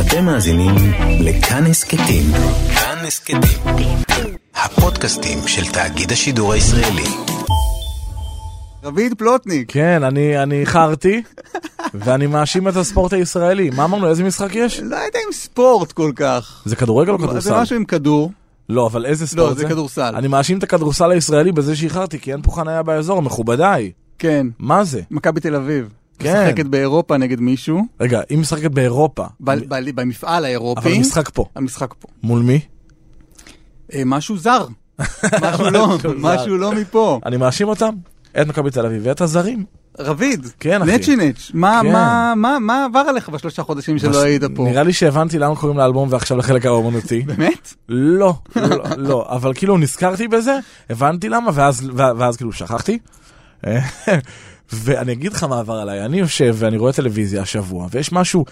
[0.00, 0.74] אתם מאזינים
[1.20, 2.24] לכאן הסכתים.
[2.74, 3.40] כאן הסכתים.
[4.54, 7.04] הפודקאסטים של תאגיד השידור הישראלי.
[8.84, 9.72] רביד פלוטניק.
[9.72, 11.22] כן, אני, אני איחרתי,
[11.94, 13.70] ואני מאשים את הספורט הישראלי.
[13.70, 14.80] מה אמרנו, איזה משחק יש?
[14.80, 16.62] לא יודע אם ספורט כל כך.
[16.64, 17.60] זה כדורגל או זה כדורסל?
[17.60, 18.32] משהו עם כדור.
[18.68, 19.60] לא, אבל איזה ספורט לא, זה?
[19.60, 20.14] זה כדורסל.
[20.16, 23.92] אני מאשים את הכדורסל הישראלי בזה שאיחרתי, כי אין פה חניה באזור, מכובדיי.
[24.18, 24.46] כן.
[24.58, 25.00] מה זה?
[25.10, 25.88] מכבי תל אביב.
[26.18, 26.44] כן.
[26.46, 27.82] משחקת באירופה נגד מישהו.
[28.00, 30.80] רגע, היא משחקת באירופה, ב- ב- במפעל האירופי.
[30.80, 31.44] אבל המשחק פה.
[31.56, 32.08] המשחק פה.
[32.22, 32.60] מול מי?
[33.94, 34.66] אה, משהו זר.
[35.42, 37.20] משהו לא, משהו לא מפה.
[37.26, 37.94] אני מאשים אותם,
[38.40, 39.64] את מכבי תל אביב ואת הזרים.
[39.98, 40.92] רביד, כן, אחי.
[40.94, 41.92] נצ'ינץ', מה, כן.
[41.92, 44.62] מה, מה, מה עבר עליך בשלושה חודשים שלא בש- היית פה?
[44.64, 47.20] נראה לי שהבנתי למה קוראים לאלבום ועכשיו לחלק האומנותי.
[47.26, 47.74] באמת?
[47.88, 50.58] לא, לא, לא, אבל כאילו נזכרתי בזה,
[50.90, 52.98] הבנתי למה, ואז, ואז כאילו שכחתי.
[54.72, 58.44] ואני אגיד לך מה עבר עליי, אני יושב ואני רואה טלוויזיה השבוע, ויש משהו,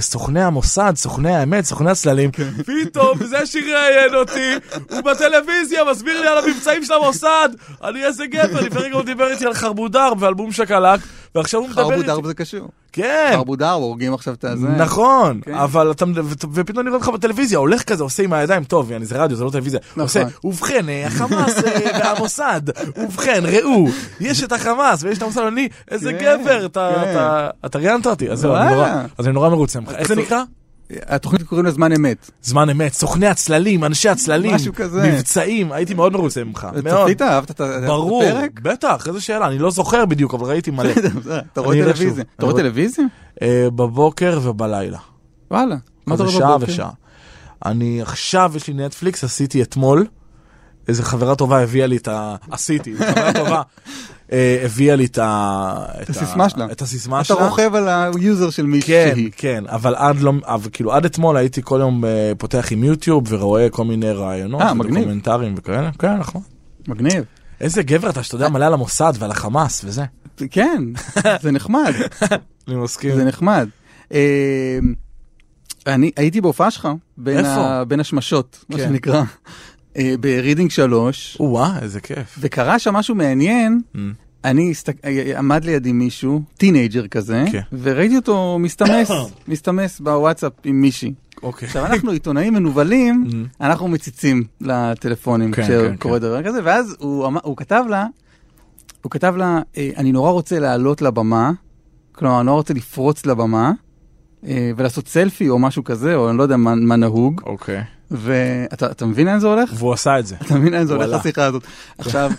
[0.00, 2.30] סוכני המוסד, סוכני האמת, סוכני הצללים,
[2.66, 4.54] פתאום זה שראיין אותי,
[4.90, 7.48] הוא בטלוויזיה מסביר לי על המבצעים של המוסד,
[7.84, 11.00] אני איזה גבר, לפני רגע הוא דיבר איתי על חרבודר ועל בום שקלק,
[11.34, 12.68] ועכשיו הוא מדבר איתי, דרב זה קשור.
[12.92, 14.68] כן, חרבו דרב, הורגים עכשיו את הזה.
[14.68, 15.54] נכון, כן.
[15.54, 16.04] אבל אתה,
[16.52, 19.44] ופתאום אני רואה אותך בטלוויזיה, הולך כזה, עושה עם הידיים, טוב, יעני, זה רדיו, זה
[19.44, 20.02] לא טלוויזיה, נכון.
[20.02, 22.60] עושה, ובכן, אה, החמאס אה, והמוסד,
[22.96, 23.86] ובכן, ראו,
[24.20, 27.12] יש את החמאס ויש את המוסד, אני, איזה כן, גבר, אתה- כן.
[27.66, 28.44] אתה- ראיינת אותי, אז.
[28.46, 29.26] אני נורא- אז
[29.78, 30.00] מרוצה ממך.
[30.00, 30.42] איך זה נקרא?
[31.06, 32.30] התוכנית קוראים לה זמן אמת.
[32.42, 35.02] זמן אמת, סוכני הצללים, אנשי הצללים, משהו כזה.
[35.12, 37.04] מבצעים, הייתי מאוד מרוצה ממך, מאוד.
[37.04, 37.22] צפית?
[37.22, 38.60] אהבת את ה- את ברור, הפרק?
[38.60, 40.92] בטח, איזה שאלה, אני לא זוכר בדיוק, אבל ראיתי מלא.
[41.52, 42.24] אתה רואה טלוויזיה.
[42.36, 43.04] אתה רואה טלוויזיה?
[43.42, 44.98] אה, בבוקר ובלילה.
[45.50, 45.76] וואלה.
[46.06, 46.72] מה אתה רואה שעה בבוקר?
[46.72, 46.90] ושעה.
[47.64, 50.06] אני עכשיו, יש לי נטפליקס, עשיתי אתמול,
[50.88, 52.36] איזה חברה טובה הביאה לי את ה...
[52.50, 53.62] עשיתי, חברה טובה
[54.64, 55.84] הביאה לי את ה...
[56.02, 56.66] את הסיסמה שלה.
[56.72, 57.48] את הסיסמה אתה שלה.
[57.48, 58.88] רוכב על היוזר של מישהי.
[58.88, 62.84] כן, כן, אבל עד לא, אבל כאילו עד אתמול הייתי כל יום אה, פותח עם
[62.84, 64.94] יוטיוב ורואה כל מיני רעיונות, אה, מגניב.
[64.96, 66.42] ודוקומנטרים וכאלה, כן, נכון.
[66.88, 67.24] מגניב.
[67.60, 70.04] איזה גבר אתה שאתה יודע מלא על המוסד ועל החמאס וזה.
[70.50, 70.84] כן,
[71.42, 71.92] זה נחמד,
[72.68, 73.16] אני מסכים.
[73.16, 73.68] זה נחמד.
[74.12, 74.78] אה,
[75.86, 77.44] אני הייתי בהופעה שלך, בין?
[77.44, 78.82] ה- בין השמשות, מה כן.
[78.88, 79.22] שנקרא, אה,
[80.20, 82.36] ברידינג 3, או-אה, איזה כיף.
[82.40, 83.80] וקרה שם משהו מעניין.
[83.94, 83.98] Mm.
[84.44, 84.96] אני הסתק...
[85.04, 87.60] אה, עמד לידי מישהו, טינאייג'ר כזה, כן.
[87.82, 89.10] וראיתי אותו מסתמס,
[89.48, 91.12] מסתמס בוואטסאפ עם מישהי.
[91.42, 91.66] אוקיי.
[91.66, 93.34] עכשיו אנחנו עיתונאים מנוולים, Mm.
[93.64, 98.06] אנחנו מציצים לטלפונים כן, כשקורה כן, דבר כזה, ואז הוא, אמר- הוא כתב לה,
[99.02, 101.52] הוא כתב לה, "אה, אני נורא רוצה לעלות לבמה,
[102.12, 103.72] כלומר, אני נורא רוצה לפרוץ לבמה,
[104.46, 107.82] אה, ולעשות סלפי או משהו כזה, או אני לא יודע מה, מה נהוג, אוקיי.
[108.10, 109.70] ואתה אתה מבין לאן זה הולך?
[109.74, 110.36] והוא עשה את זה.
[110.46, 111.20] אתה מבין לאן זה הולך.
[111.20, 111.62] השיחה הזאת?
[111.98, 112.30] עכשיו,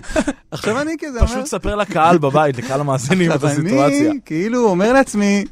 [0.50, 4.10] עכשיו אני כזה אומר, פשוט ספר לקהל בבית, לקהל המאזינים את עכשיו הסיטואציה.
[4.10, 5.44] אני כאילו אומר לעצמי,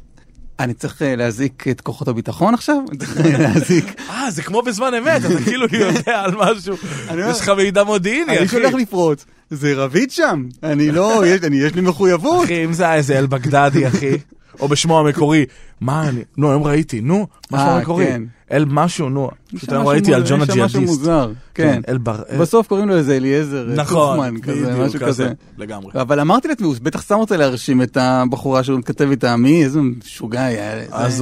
[0.59, 2.75] אני צריך אה, להזעיק את כוחות הביטחון עכשיו?
[2.89, 6.75] אני צריך אה, להזעיק אה, זה כמו בזמן אמת, אתה כאילו יודע על משהו,
[7.09, 8.47] אני יש לך מידע מודיעיני, אני אחי.
[8.47, 12.45] שהולך לפרוץ, זה רביד שם, אני לא, יש, אני, יש לי מחויבות.
[12.45, 14.17] אחי, אם זה היה איזה אל-בגדדי, אחי,
[14.59, 15.45] או בשמו המקורי,
[15.81, 18.05] מה אני, נו, היום ראיתי, נו, מה שמו אה, המקורי?
[18.05, 18.23] כן.
[18.51, 20.99] אל משהו, נו, פשוט היום ראיתי על ג'ון יש שם משהו הג'יהאדיסט.
[20.99, 21.81] מוזר, כן.
[21.87, 22.21] אל בר...
[22.39, 25.31] בסוף קוראים לו איזה אליעזר אה, נכון, קופמן כזה, בדיוק, משהו כזה.
[25.57, 25.91] לגמרי.
[26.01, 29.79] אבל אמרתי לעצמי, הוא בטח שם רוצה להרשים את הבחורה שהוא מתכתב איתה, מי, איזה
[29.81, 30.83] משוגע היה.
[30.91, 31.19] אז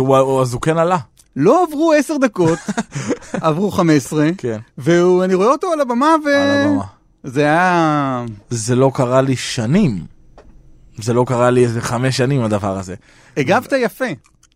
[0.54, 0.98] הוא כן עלה,
[1.36, 2.60] לא עברו עשר דקות,
[3.34, 6.30] עברו חמש עשרה, כן, ואני רואה אותו על הבמה, ו...
[6.30, 6.84] על הבמה.
[7.24, 8.26] זה היה...
[8.50, 10.17] זה לא קרה לי שנים.
[10.98, 12.96] זה לא קרה לי איזה חמש שנים הדבר הזה.
[13.38, 14.06] הגבת יפה.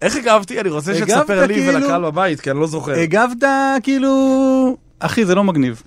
[0.02, 0.60] איך הגבתי?
[0.62, 2.92] אני רוצה שתספר לי כאילו- ולקהל בבית, כי אני לא זוכר.
[2.92, 3.48] הגבת
[3.84, 4.78] כאילו...
[5.00, 5.82] אחי, זה לא מגניב.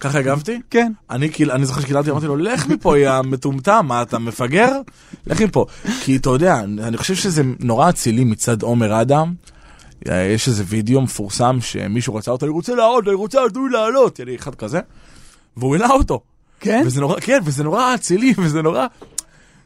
[0.00, 0.60] ככה הגבתי?
[0.70, 0.92] כן.
[1.10, 4.72] אני כאילו, אני זוכר שקיללתי, אמרתי לו, לך מפה, יא מטומטם, מה אתה מפגר?
[5.26, 5.66] לך מפה.
[6.00, 9.34] כי אתה יודע, אני חושב שזה נורא אצילי מצד עומר אדם.
[10.06, 14.18] יש איזה וידאו מפורסם שמישהו רצה אותו, אני רוצה לעלות, אני רוצה תנו לי לעלות,
[14.18, 14.80] יהיה לי אחד כזה,
[15.56, 16.20] והוא העלה אותו.
[16.60, 16.82] כן?
[16.86, 18.86] וזה נורא, כן, וזה נורא אצילי, וזה נורא...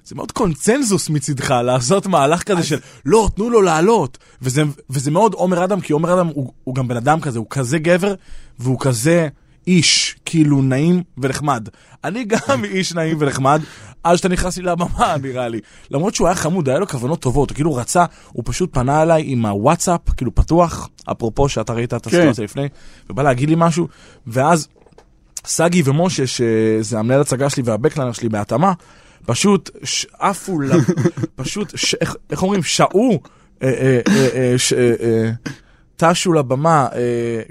[0.04, 4.18] זה מאוד קונצנזוס מצידך לעשות מהלך כזה של לא, תנו לו לעלות.
[4.42, 7.46] וזה, וזה מאוד עומר אדם, כי עומר אדם הוא, הוא גם בן אדם כזה, הוא
[7.50, 8.14] כזה גבר,
[8.58, 9.28] והוא כזה
[9.66, 11.68] איש, כאילו נעים ונחמד.
[12.04, 13.62] אני גם איש נעים ונחמד,
[14.02, 15.60] עד שאתה נכנס לי לבמה, נראה לי.
[15.90, 19.22] למרות שהוא היה חמוד, היה לו כוונות טובות, הוא כאילו רצה, הוא פשוט פנה אליי
[19.26, 22.68] עם הוואטסאפ, כאילו פתוח, אפרופו שאתה ראית את הסיטואציה לפני,
[23.10, 23.88] ובא להגיד לי משהו,
[24.26, 24.68] ואז
[25.44, 28.72] סגי ומשה, שזה המנהל הצגה שלי והבקלנר שלי בהתאמה,
[29.26, 29.70] פשוט
[30.18, 30.58] עפו,
[31.36, 33.20] פשוט, איך- אומרים, שעו,
[33.62, 33.68] אה,
[34.08, 34.54] אה,
[35.02, 35.30] אה,
[35.96, 36.88] טשו לבמה,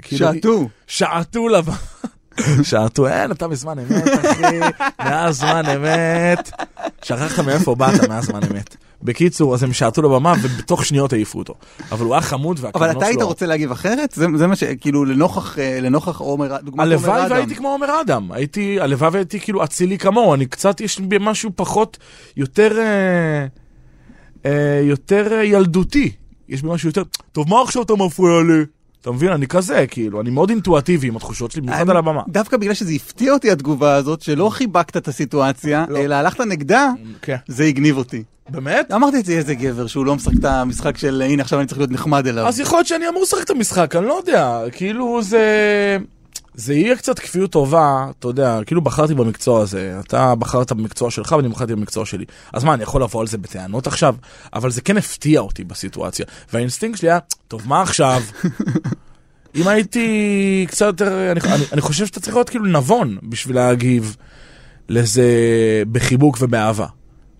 [0.02, 0.68] כאילו- שעטו.
[0.86, 1.76] שעטו לבמה.
[2.62, 4.58] שעטו, אין, אתה בזמן אמת, אחי,
[4.98, 6.50] מאז זמן אמת.
[7.02, 8.76] שכחת מאיפה באת מאז זמן אמת.
[9.02, 11.54] בקיצור, אז הם שעטו לבמה ובתוך שניות העיפו אותו.
[11.92, 12.98] אבל הוא היה חמוד אבל שלו...
[12.98, 14.12] אתה היית רוצה להגיב אחרת?
[14.12, 14.64] זה זה מה ש...
[14.64, 17.30] כאילו, לנוכח אה, לנוכח עומר, דוגמת עומר הלוואי אדם.
[17.30, 21.50] והייתי כמו עומר אדם, הייתי, הלוואי והייתי כאילו אצילי כמוהו, אני קצת, יש בי משהו
[21.56, 21.98] פחות,
[22.36, 23.46] יותר, אה,
[24.46, 26.10] אה, יותר אה, ילדותי,
[26.48, 27.02] יש בי משהו יותר,
[27.32, 28.64] טוב מה עכשיו אתה מפריע לי?
[29.02, 32.22] אתה מבין, אני כזה, כאילו, אני מאוד אינטואטיבי עם התחושות שלי, במיוחד על הבמה.
[32.28, 35.98] דווקא בגלל שזה הפתיע אותי התגובה הזאת, שלא חיבקת את הסיטואציה, לא.
[35.98, 36.90] אלא הלכת נגדה,
[37.22, 37.36] כן.
[37.46, 38.22] זה הגניב אותי.
[38.48, 38.92] באמת?
[38.92, 41.78] אמרתי את זה, איזה גבר, שהוא לא משחק את המשחק של הנה עכשיו אני צריך
[41.78, 42.46] להיות נחמד אליו.
[42.46, 45.46] אז יכול להיות שאני אמור לשחק את המשחק, אני לא יודע, כאילו זה...
[46.54, 51.32] זה יהיה קצת כפיות טובה, אתה יודע, כאילו בחרתי במקצוע הזה, אתה בחרת במקצוע שלך
[51.32, 52.24] ואני בחרתי במקצוע שלי.
[52.52, 54.14] אז מה, אני יכול לבוא על זה בטענות עכשיו?
[54.54, 56.26] אבל זה כן הפתיע אותי בסיטואציה.
[56.52, 57.18] והאינסטינקט שלי היה,
[57.48, 58.22] טוב, מה עכשיו?
[59.56, 64.16] אם הייתי קצת יותר, אני, אני, אני חושב שאתה צריך להיות כאילו נבון בשביל להגיב
[64.88, 65.32] לזה
[65.92, 66.86] בחיבוק ובאהבה.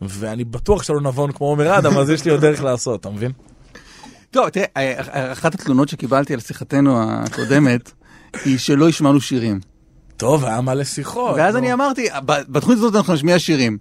[0.03, 3.11] ואני בטוח שאתה לא נבון כמו עומר אדם, אז יש לי עוד דרך לעשות, אתה
[3.11, 3.33] מבין?
[4.31, 7.93] טוב, תראה, אה, אחת התלונות שקיבלתי על שיחתנו הקודמת,
[8.45, 9.61] היא שלא השמענו שירים.
[10.17, 11.35] טוב, היה מלא שיחות.
[11.37, 11.57] ואז.
[11.57, 13.79] אני אמרתי, בתוכנית הזאת אנחנו נשמיע שירים.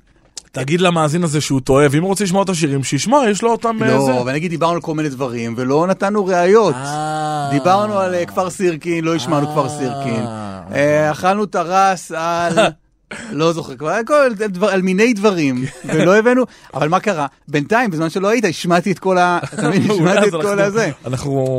[0.51, 3.83] תגיד למאזין הזה שהוא טועה, ואם הוא רוצה לשמוע את השירים, שישמע, יש לו אותם
[3.83, 4.11] אה, זה.
[4.11, 6.75] לא, ונגיד דיברנו על כל מיני דברים, ולא נתנו ראיות.
[6.75, 7.47] אה.
[7.51, 9.51] דיברנו על אה, כפר סירקין, לא השמענו אה.
[9.51, 10.25] כפר סירקין.
[10.73, 12.53] אה, אכלנו טרס על...
[13.31, 16.43] לא זוכר, כבר הכל, דבר- על מיני דברים, ולא הבאנו,
[16.73, 17.27] אבל מה קרה?
[17.47, 19.39] בינתיים, בזמן שלא היית, השמעתי את כל ה...
[19.43, 20.91] השמעתי את כל אנחנו- הזה.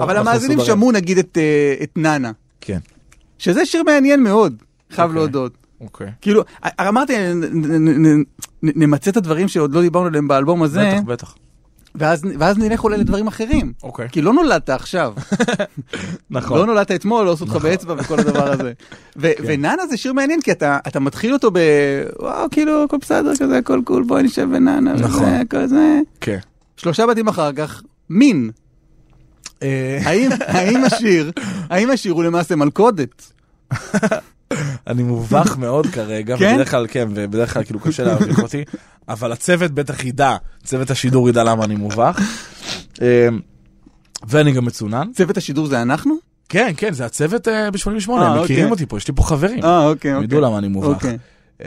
[0.02, 0.60] אבל המאזינים.
[0.64, 2.30] שמעו נגיד את, אה, את נאנה,
[2.64, 2.78] כן,
[3.38, 4.54] שזה שיר מעניין מאוד,
[4.90, 5.20] חייב אוקיי.
[5.20, 5.52] להודות.
[5.80, 6.10] אוקיי.
[6.20, 7.14] כאילו, אה, אמרתי,
[8.62, 11.34] נמצה את הדברים שעוד לא דיברנו עליהם באלבום הזה, בטח, בטח.
[11.94, 13.72] ואז ואז נלך אולי לדברים אחרים.
[13.82, 14.08] אוקיי.
[14.12, 15.14] כי לא נולדת עכשיו.
[16.30, 16.58] נכון.
[16.58, 18.72] לא נולדת אתמול, לא עשו אותך באצבע וכל הדבר הזה.
[19.16, 19.44] ו- כן.
[19.46, 21.58] ונאנה זה שיר מעניין, כי אתה אתה מתחיל אותו ב...
[22.18, 25.22] וואו, כאילו, הכל בסדר כזה, הכל קול, בואי נשב ונאנה, נכון.
[25.22, 26.00] וזה, הכל זה.
[26.20, 26.38] כן.
[26.76, 28.50] שלושה בתים אחר כך, מין.
[29.62, 31.32] אה, האם האם השיר,
[31.70, 33.32] האם השיר הוא למעשה מלכודת?
[34.86, 36.50] אני מובך מאוד כרגע, כן?
[36.52, 38.64] ובדרך כלל, כן, ובדרך כלל כאילו קשה להביך אותי,
[39.08, 42.18] אבל הצוות בטח ידע, צוות השידור ידע למה אני מובך.
[43.02, 43.28] אה,
[44.28, 45.08] ואני גם מצונן.
[45.14, 46.14] צוות השידור זה אנחנו?
[46.48, 47.80] כן, כן, זה הצוות אה, ב-88,
[48.10, 48.64] אה, הם מכירים אוקיי.
[48.70, 49.64] אותי פה, יש לי פה חברים.
[49.64, 50.24] אה, אוקיי, הם אוקיי.
[50.24, 50.86] ידעו למה אני מובך.
[50.88, 51.18] אוקיי.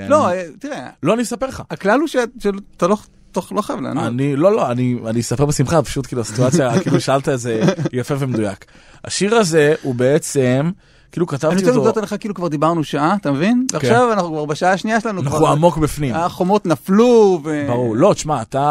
[0.09, 1.63] לא, אה, תראה, לא, אני אספר לך.
[1.71, 2.97] הכלל הוא שאת- שאתה לא
[3.35, 4.03] תוך- לא חייב לענות.
[4.03, 7.61] אני, לא, לא, אני, אני אספר בשמחה, פשוט כאילו הסיטואציה, כאילו שאלת את זה
[7.93, 8.65] יפה ומדויק.
[9.05, 10.71] השיר הזה הוא בעצם,
[11.11, 13.65] כאילו אני כתבתי רוצה אותו, להודות לך כאילו כבר דיברנו שעה, אתה מבין?
[13.73, 16.15] ועכשיו אנחנו כבר בשעה השנייה שלנו, אנחנו עמוק בפנים.
[16.15, 17.41] החומות נפלו.
[17.67, 17.95] ברור.
[17.95, 18.63] לא, תשמע, אתה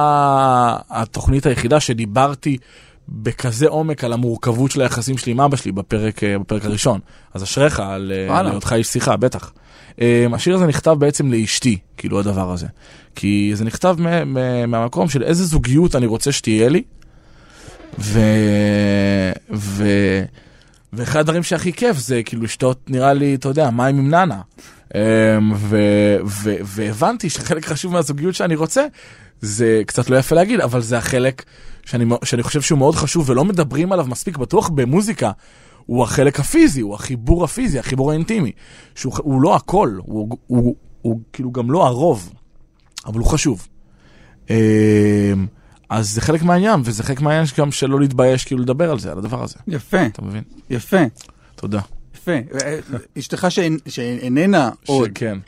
[0.91, 2.57] התוכנית היחידה שדיברתי
[3.09, 7.01] בכזה עומק על המורכבות של היחסים שלי עם אבא שלי בפרק, אה, בפרק הראשון.
[7.35, 8.39] אז אשריך על אה.
[8.39, 9.53] על היותך איש שיחה, בטח.
[10.01, 12.67] אה, השיר הזה נכתב בעצם לאשתי, כאילו הדבר הזה.
[13.15, 13.97] כי זה נכתב
[14.67, 16.83] מהמקום של איזה זוגיות אני רוצה שתהיה לי.
[17.99, 18.21] ו...
[19.53, 19.85] ו...
[20.93, 24.41] ואחד הדברים שהכי כיף זה כאילו לשתות, נראה לי, אתה יודע, מים עם נאנה.
[24.95, 25.01] אמ,
[25.57, 25.79] ו...
[26.27, 26.55] ו...
[26.63, 28.87] והבנתי שחלק חשוב מהזוגיות שאני רוצה,
[29.41, 31.45] זה קצת לא יפה להגיד, אבל זה החלק
[31.85, 35.31] שאני, שאני חושב שהוא מאוד חשוב ולא מדברים עליו מספיק, בטוח במוזיקה.
[35.87, 38.53] הוא החלק הפיזי, הוא החיבור הפיזי, החיבור האינטימי.
[38.95, 42.33] שהוא הוא לא הכל, הוא, הוא, הוא, הוא כאילו גם לא הרוב,
[43.07, 43.69] אבל הוא חשוב.
[44.51, 44.55] אמ,
[45.91, 49.19] אז זה חלק מהעניין, וזה חלק מהעניין גם שלא להתבייש כאילו לדבר על זה, על
[49.19, 49.55] הדבר הזה.
[49.69, 50.43] יפה, אתה מבין?
[50.71, 50.97] יפה,
[51.57, 51.81] תודה.
[52.15, 52.33] יפה.
[52.65, 52.79] אה,
[53.19, 55.39] אשתך שאינ- שאיננה עוד כן.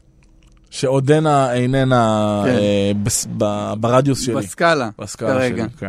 [0.70, 2.50] שעודנה איננה כן.
[3.42, 4.34] אה, ברדיוס שלי.
[4.34, 5.48] בסקאלה בסקאלה.
[5.48, 5.62] שלי.
[5.78, 5.88] כן.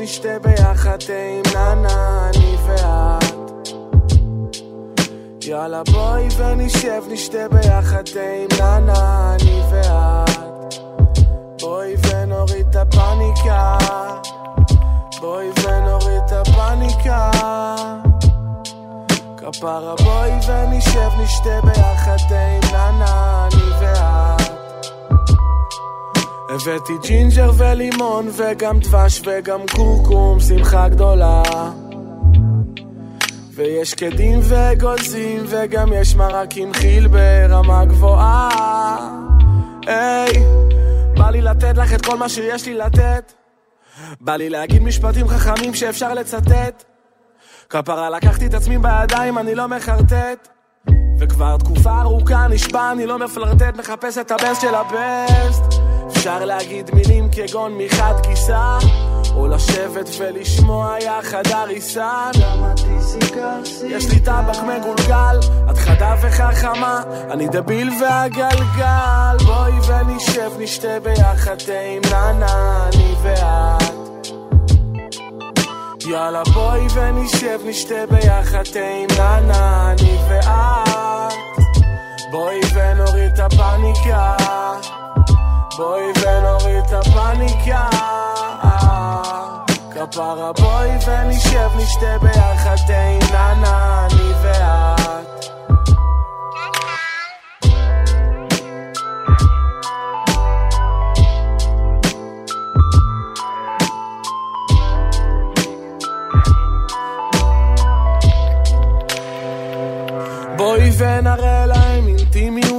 [0.00, 3.68] נשתה ביחד תה עם ננה, אני ואת.
[5.42, 10.74] יאללה בואי ונשב נשתה ביחד תה עם ננה, אני ואת.
[11.60, 13.78] בואי ונוריד את הפאניקה,
[15.20, 17.30] בואי ונוריד את הפאניקה.
[19.36, 23.69] כפרה בואי ונשב נשתה ביחד תה עם נענע, אני.
[26.50, 31.42] הבאתי ג'ינג'ר ולימון וגם דבש וגם קורקום, שמחה גדולה.
[33.54, 38.48] ויש שקדים ואגוזים וגם יש מרק עם חיל ברמה גבוהה.
[39.86, 40.32] היי,
[41.16, 43.32] בא לי לתת לך את כל מה שיש לי לתת.
[44.20, 46.84] בא לי להגיד משפטים חכמים שאפשר לצטט.
[47.68, 50.48] כפרה לקחתי את עצמי בידיים, אני לא מחרטט.
[51.20, 55.89] וכבר תקופה ארוכה נשבע, אני לא מפלרטט, מחפש את הבסט של הבסט.
[56.16, 58.78] אפשר להגיד מילים כגון מחד גיסה,
[59.36, 62.30] או לשבת ולשמוע יחד הריסן
[63.86, 65.38] יש לי טבק מגולגל,
[65.70, 69.36] את חדה וחכמה, אני דביל והגלגל.
[69.46, 74.28] בואי ונשב נשתה ביחד עם ננה, אני ואת.
[76.06, 81.32] יאללה בואי ונשב נשתה ביחד עם ננה, אני ואת.
[82.30, 84.36] בואי ונוריד את הפאניקה
[85.76, 87.88] בואי ונוריד את הפאניקה
[89.90, 95.39] כפרה בואי ונשב נשתה ביחד תה עם ננה, אני ואת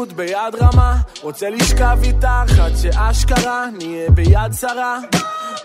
[0.01, 0.95] אינטימיות ביד רמה.
[1.21, 4.99] רוצה לשכב איתך עד שאשכרה נהיה ביד שרה.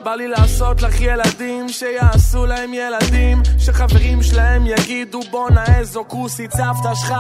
[0.05, 3.43] בא לי לעשות לך ילדים שיעשו להם ילדים.
[3.59, 7.15] שחברים שלהם יגידו בואנה איזו כוסית סבתא שלך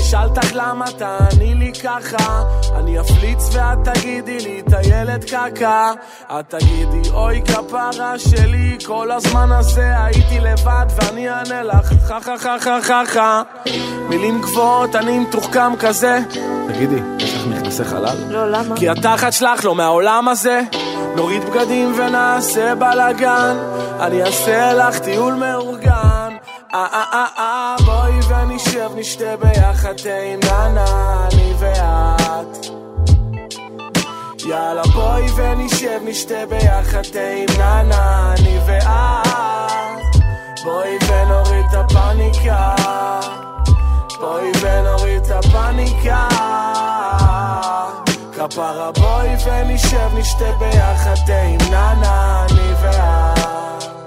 [0.00, 2.42] אשאל אותך למה תעני לי ככה?
[2.76, 5.92] אני אפליץ ואת תגידי לי טיילת קקה.
[6.26, 11.92] את תגידי אוי כפרה שלי כל הזמן הזה הייתי לבד ואני אענה לך.
[12.08, 13.42] חה חה חה חה חה חה
[14.08, 16.18] מילים גבוהות אני מתוחכם כזה.
[16.68, 18.16] תגידי, יש לך מכנסי חלל?
[18.28, 18.76] לא, למה?
[18.76, 20.60] כי התחת שלך לא מהעולם הזה.
[21.16, 23.56] נוריד בגדים ונעשה בלאגן.
[24.00, 26.36] אני אעשה לך טיול מאורגן.
[26.74, 27.97] אה אה אה אה בואי
[28.58, 32.66] ונשב נשתה ביחד תה עם ננה אני ואת.
[34.46, 40.16] יאללה בואי ונשב נשתה ביחד תה עם ננה אני ואת.
[40.64, 42.74] בואי ונוריד את הפאניקה.
[44.20, 46.28] בואי ונוריד את הפאניקה.
[48.32, 53.97] כפרה בואי ונשב נשתה ביחד תה עם ננה אני ואת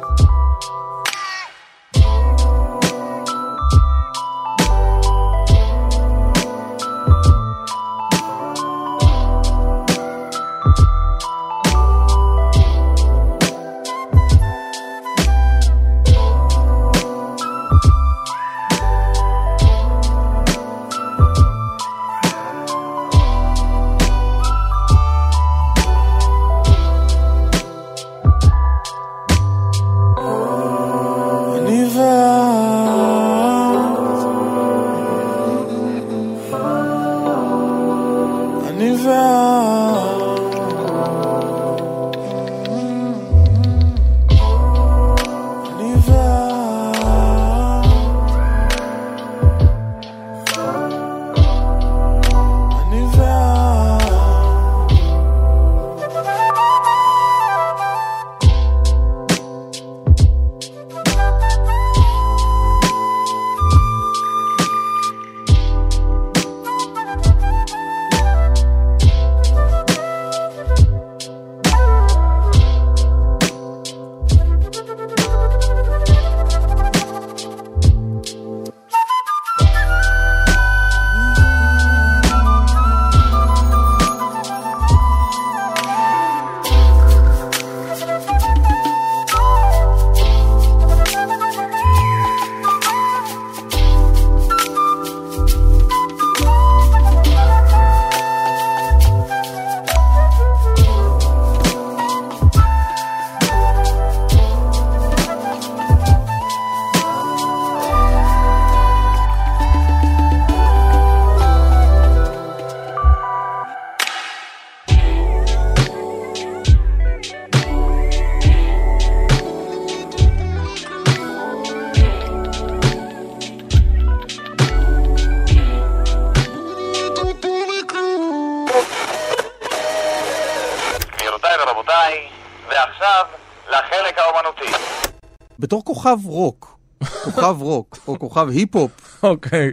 [135.71, 136.77] בתור כוכב רוק,
[137.23, 138.91] כוכב רוק, או כוכב היפ-הופ,
[139.23, 139.71] אוקיי.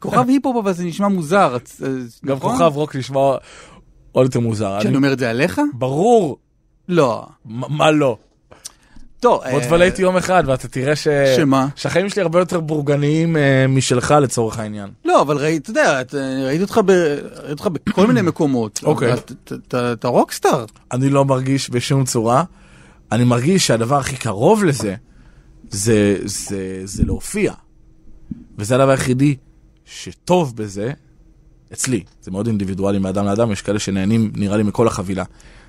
[0.00, 1.88] כוכב היפ-הופ אבל זה נשמע מוזר, אה,
[2.24, 2.52] גם נכון?
[2.52, 3.20] כוכב רוק נשמע
[4.12, 4.76] עוד יותר מוזר.
[4.78, 5.60] שאני אני- אומר את זה עליך?
[5.72, 6.38] ברור,
[6.88, 7.26] לא.
[7.44, 8.16] מה לא?
[9.20, 11.08] טוב, בוא אה, איתי יום אחד ואתה תראה ש...
[11.36, 11.66] שמה?
[11.76, 14.90] שהחיים שלי הרבה יותר בורגניים אה, משלך לצורך העניין.
[15.04, 16.00] לא, אבל ראית, אתה יודע,
[16.46, 18.80] ראיתי אותך ב- ראיתי אותך בכל מיני מקומות.
[18.84, 19.12] אוקיי.
[19.92, 20.64] אתה rockstar.
[20.92, 22.44] אני לא מרגיש בשום צורה.
[23.12, 24.94] אני מרגיש שהדבר הכי קרוב לזה,
[25.70, 27.52] זה, זה, זה להופיע.
[28.58, 29.36] וזה הדבר היחידי
[29.84, 30.92] שטוב בזה,
[31.72, 35.24] אצלי, זה מאוד אינדיבידואלי מאדם לאדם, יש כאלה שנהנים, נראה לי, מכל החבילה.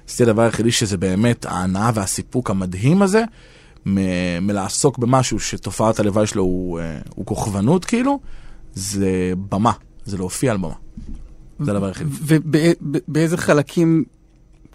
[0.07, 3.23] עשיתי הדבר היחידי שזה באמת ההנאה והסיפוק המדהים הזה,
[3.85, 8.19] מ- מלעסוק במשהו שתופעת הלוואי שלו הוא, אה, הוא כוכבנות כאילו,
[8.73, 9.71] זה במה,
[10.05, 10.73] זה להופיע על במה.
[11.59, 12.09] זה הדבר היחידי.
[12.21, 14.03] ובאיזה חלקים,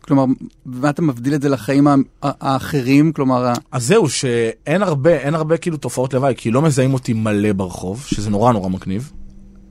[0.00, 0.24] כלומר,
[0.66, 1.86] מה אתה מבדיל את זה לחיים
[2.22, 3.12] האחרים?
[3.12, 7.52] כלומר, אז זהו, שאין הרבה, אין הרבה כאילו תופעות לוואי, כי לא מזהים אותי מלא
[7.52, 9.12] ברחוב, שזה נורא נורא מגניב,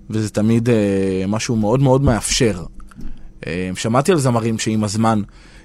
[0.09, 0.75] וזה תמיד אה,
[1.27, 2.63] משהו מאוד מאוד מאפשר.
[3.47, 5.21] אה, שמעתי על זמרים שעם הזמן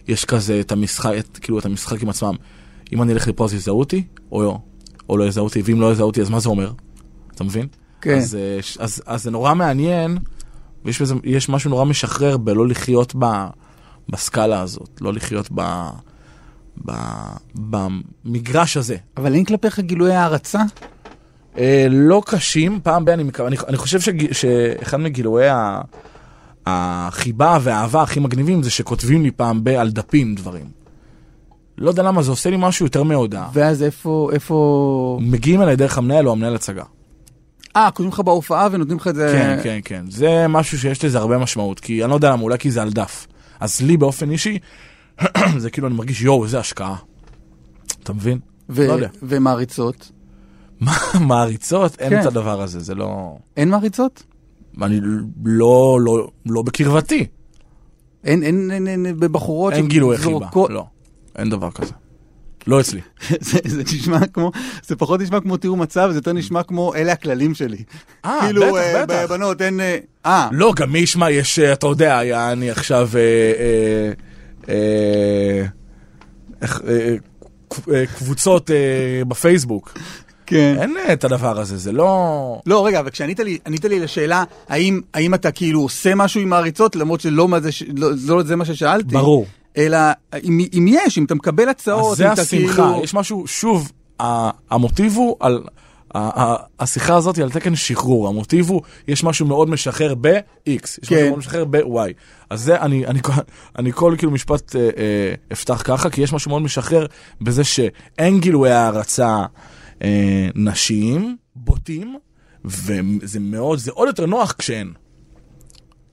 [0.08, 2.34] יש כזה את המשחק, את, כאילו את המשחק עם עצמם.
[2.92, 4.58] אם אני אלך לפה אז יזהו אותי, או לא,
[5.08, 6.72] או לא יזהו אותי, ואם לא יזהו אותי אז מה זה אומר?
[7.34, 7.66] אתה מבין?
[8.00, 8.16] כן.
[8.16, 10.18] אז, אה, ש- אז, אז זה נורא מעניין,
[10.84, 13.24] ויש בזה, יש משהו נורא משחרר בלא לחיות ב,
[14.08, 15.88] בסקאלה הזאת, לא לחיות ב,
[16.86, 16.92] ב,
[17.54, 18.96] במגרש הזה.
[19.16, 20.62] אבל אין כלפיך גילוי הערצה?
[21.58, 23.08] אה, לא קשים, פעם ב...
[23.08, 25.80] אני, אני, אני חושב שג, שאחד מגילויי ה,
[26.66, 29.68] החיבה והאהבה הכי מגניבים זה שכותבים לי פעם ב...
[29.68, 30.66] על דפים דברים.
[31.78, 33.48] לא יודע למה, זה עושה לי משהו יותר מהודעה.
[33.52, 35.18] ואז איפה, איפה...
[35.22, 36.82] מגיעים אליי דרך המנהל או המנהל הצגה.
[37.76, 39.28] אה, כותבים לך בהופעה ונותנים לך את זה...
[39.32, 40.04] כן, כן, כן.
[40.08, 42.90] זה משהו שיש לזה הרבה משמעות, כי אני לא יודע למה, אולי כי זה על
[42.90, 43.26] דף.
[43.64, 44.58] אז לי באופן אישי,
[45.62, 46.96] זה כאילו אני מרגיש, יואו, איזה השקעה.
[48.02, 48.38] אתה מבין?
[48.68, 49.08] ו- לא יודע.
[49.22, 50.12] ומעריצות?
[50.80, 50.96] מה,
[51.28, 52.00] מעריצות?
[52.00, 52.20] אין כן.
[52.20, 53.36] את הדבר הזה, זה לא...
[53.56, 54.22] אין מעריצות?
[54.82, 55.00] אני
[55.44, 57.26] לא, לא, לא בקרבתי.
[58.24, 60.86] אין, אין, אין, אין בבחורות אין גילוי חיבה, לא.
[61.36, 61.92] אין דבר כזה.
[62.66, 63.00] לא אצלי.
[63.40, 64.52] זה, זה נשמע כמו,
[64.86, 67.78] זה פחות נשמע כמו תיאור מצב, זה יותר נשמע כמו אלה הכללים שלי.
[68.24, 69.24] אה, כאילו, בטח, אה, בטח.
[69.28, 69.80] בנות, אין...
[69.80, 73.08] אה, אה, לא, גם מי ישמע, יש, אה, אתה יודע, היה אני עכשיו...
[73.14, 73.20] אה,
[73.58, 74.12] אה,
[74.68, 75.66] אה,
[76.62, 77.14] איך, אה,
[77.94, 79.94] אה, קבוצות אה, בפייסבוק.
[80.46, 80.76] כן.
[80.80, 82.60] אין את הדבר הזה, זה לא...
[82.66, 86.96] לא, רגע, אבל כשענית לי, לי לשאלה, האם, האם אתה כאילו עושה משהו עם מעריצות,
[86.96, 89.14] למרות שלא מה זה, לא, לא זה מה ששאלתי.
[89.14, 89.46] ברור.
[89.76, 89.98] אלא,
[90.44, 93.00] אם, אם יש, אם אתה מקבל הצעות, אז זה השמחה, כאילו...
[93.04, 93.92] יש משהו, שוב,
[94.70, 95.62] המוטיב הוא על...
[96.80, 100.68] השיחה הזאת היא על תקן שחרור, המוטיב הוא, יש משהו מאוד משחרר ב-X,
[101.02, 101.16] יש כן.
[101.16, 102.12] משהו מאוד משחרר ב-Y.
[102.50, 103.20] אז זה, אני, אני,
[103.78, 107.06] אני כל כאילו משפט אה, אה, אפתח ככה, כי יש משהו מאוד משחרר
[107.40, 109.44] בזה שאין גילויי הערצה
[110.02, 112.18] אה, נשיים, בוטים,
[112.64, 114.92] וזה מאוד, זה עוד יותר נוח כשאין.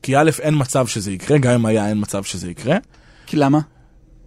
[0.04, 2.78] כי א', אין מצב שזה יקרה, גם אם היה, אין מצב שזה יקרה.
[3.32, 3.60] כי למה?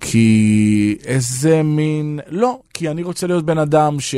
[0.01, 2.21] כי איזה מין...
[2.29, 4.15] לא, כי אני רוצה להיות בן אדם ש...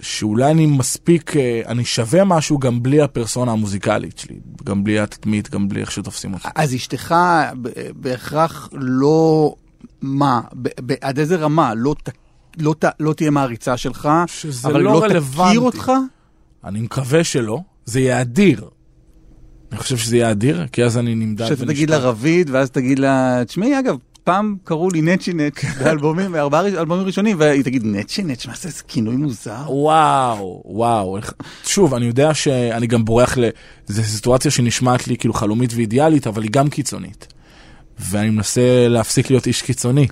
[0.00, 5.50] שאולי אני מספיק, אה, אני שווה משהו גם בלי הפרסונה המוזיקלית שלי, גם בלי התדמית,
[5.50, 6.48] גם בלי איך שתופסים אותי.
[6.54, 7.14] אז אשתך
[7.94, 9.54] בהכרח לא...
[10.00, 10.40] מה?
[10.52, 11.74] ב- ב- עד איזה רמה?
[11.74, 12.10] לא, ת,
[12.58, 14.08] לא, ת, לא תהיה מעריצה שלך,
[14.64, 15.20] אבל לא לא.
[15.20, 15.92] תכיר אותך?
[16.64, 18.68] אני מקווה שלא, זה יהיה אדיר.
[19.74, 22.98] אני חושב שזה יהיה אדיר, כי אז אני נמדד שאתה תגיד לה רביד, ואז תגיד
[22.98, 27.82] לה, תשמעי, אגב, פעם קראו לי נצ'י נצ' באלבומים, בארבעה ראש- אלבומים ראשונים, והיא תגיד,
[27.86, 29.62] נצ'י נצ', מה זה, זה כינוי מוזר?
[29.68, 31.18] וואו, וואו.
[31.64, 33.44] שוב, אני יודע שאני גם בורח ל...
[33.86, 37.26] זו סיטואציה שנשמעת לי כאילו חלומית ואידיאלית, אבל היא גם קיצונית.
[37.98, 40.06] ואני מנסה להפסיק להיות איש קיצוני.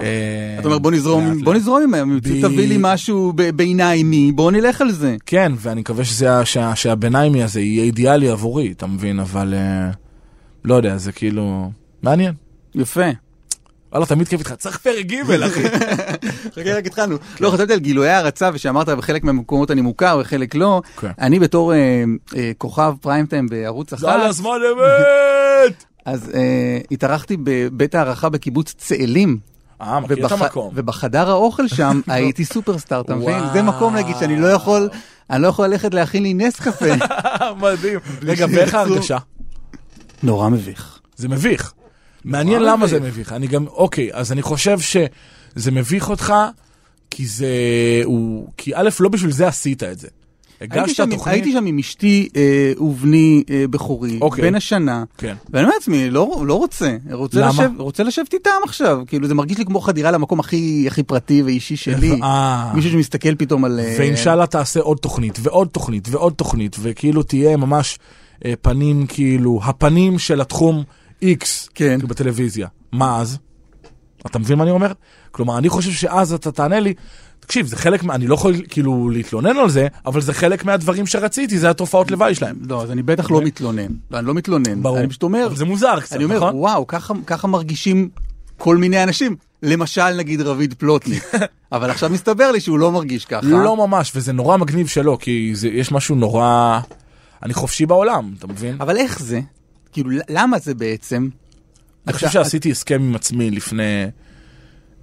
[0.00, 1.54] אה, אתה אומר, בוא נזרום, בוא.
[1.54, 5.16] נזרום עם ב- תביא לי משהו ב- ביניים, בוא נלך על זה.
[5.26, 6.04] כן, ואני מקווה
[6.74, 9.20] שהביניימי הזה יהיה אידיאלי עבורי, אתה מבין?
[9.20, 9.90] אבל אה,
[10.64, 11.70] לא יודע, זה כאילו...
[12.02, 12.32] מעניין.
[12.74, 13.04] יפה.
[13.92, 15.62] וואלה, תמיד כיף איתך, צריך פרק ג' אחי.
[16.54, 17.16] חכה, רק התחלנו.
[17.40, 20.82] לא, חשבתי על גילויי הערצה, ושאמרת בחלק מהמקומות אני מוכר וחלק לא.
[21.00, 21.10] כן.
[21.18, 22.04] אני בתור אה,
[22.58, 25.84] כוכב פריים טיים בערוץ אחת, הזמן אמת!
[26.04, 26.32] אז
[26.90, 29.38] התארחתי בבית הערכה בקיבוץ צאלים.
[29.80, 30.70] אה, מכיר את ובח- המקום.
[30.74, 33.38] ובחדר האוכל שם הייתי סופרסטאר, אתה מבין?
[33.52, 34.88] זה מקום להגיד שאני לא יכול,
[35.30, 36.86] אני לא יכול ללכת להכין לי נס קפה.
[37.62, 37.98] מדהים.
[38.22, 38.46] רגע.
[38.50, 39.18] ואיך ההרגשה?
[40.22, 40.98] נורא מביך.
[41.16, 41.72] זה מביך.
[42.24, 43.12] מעניין מה למה זה מביך?
[43.14, 43.32] מביך.
[43.32, 46.34] אני גם, אוקיי, אז אני חושב שזה מביך אותך,
[47.10, 47.46] כי זה,
[48.04, 50.08] הוא, כי א', לא בשביל זה עשית את זה.
[50.60, 54.44] הגשת שם, תוכנית, הייתי שם עם אשתי אה, ובני אה, בכורי, אוקיי.
[54.44, 55.34] בן השנה, כן.
[55.50, 57.50] ואני אומר לעצמי, לא, לא רוצה, רוצה, למה?
[57.50, 61.42] לשב, רוצה לשבת איתם עכשיו, כאילו זה מרגיש לי כמו חדירה למקום הכי, הכי פרטי
[61.42, 62.72] ואישי שלי, אה.
[62.74, 63.80] מישהו שמסתכל פתאום על...
[63.80, 67.98] אה, ואינשאללה תעשה עוד תוכנית, ועוד תוכנית, ועוד תוכנית, וכאילו תהיה ממש
[68.44, 70.82] אה, פנים, כאילו, הפנים של התחום
[71.22, 71.96] X, כן.
[71.96, 72.68] כאילו בטלוויזיה.
[72.92, 73.38] מה אז?
[74.26, 74.92] אתה מבין מה אני אומר?
[75.30, 76.94] כלומר, אני חושב שאז אתה תענה לי,
[77.46, 81.06] תקשיב, זה חלק, מה- אני לא יכול כאילו להתלונן על זה, אבל זה חלק מהדברים
[81.06, 82.56] שרציתי, זה התופעות לוואי שלהם.
[82.68, 84.98] לא, אז אני בטח לא מתלונן, לא, אני לא מתלונן, ברור.
[84.98, 86.54] אני פשוט אומר, זה מוזר קצת, אני אומר, נכון?
[86.54, 88.08] וואו, ככה, ככה מרגישים
[88.58, 91.24] כל מיני אנשים, למשל נגיד רביד פלוטניק,
[91.72, 93.46] אבל עכשיו מסתבר לי שהוא לא מרגיש ככה.
[93.46, 96.80] לא ממש, וזה נורא מגניב שלא, כי זה, יש משהו נורא...
[97.42, 98.76] אני חופשי בעולם, אתה מבין?
[98.80, 99.40] אבל איך זה?
[99.92, 101.28] כאילו, למה זה בעצם?
[102.06, 104.06] אני חושב שעשיתי הסכם עם עצמי לפני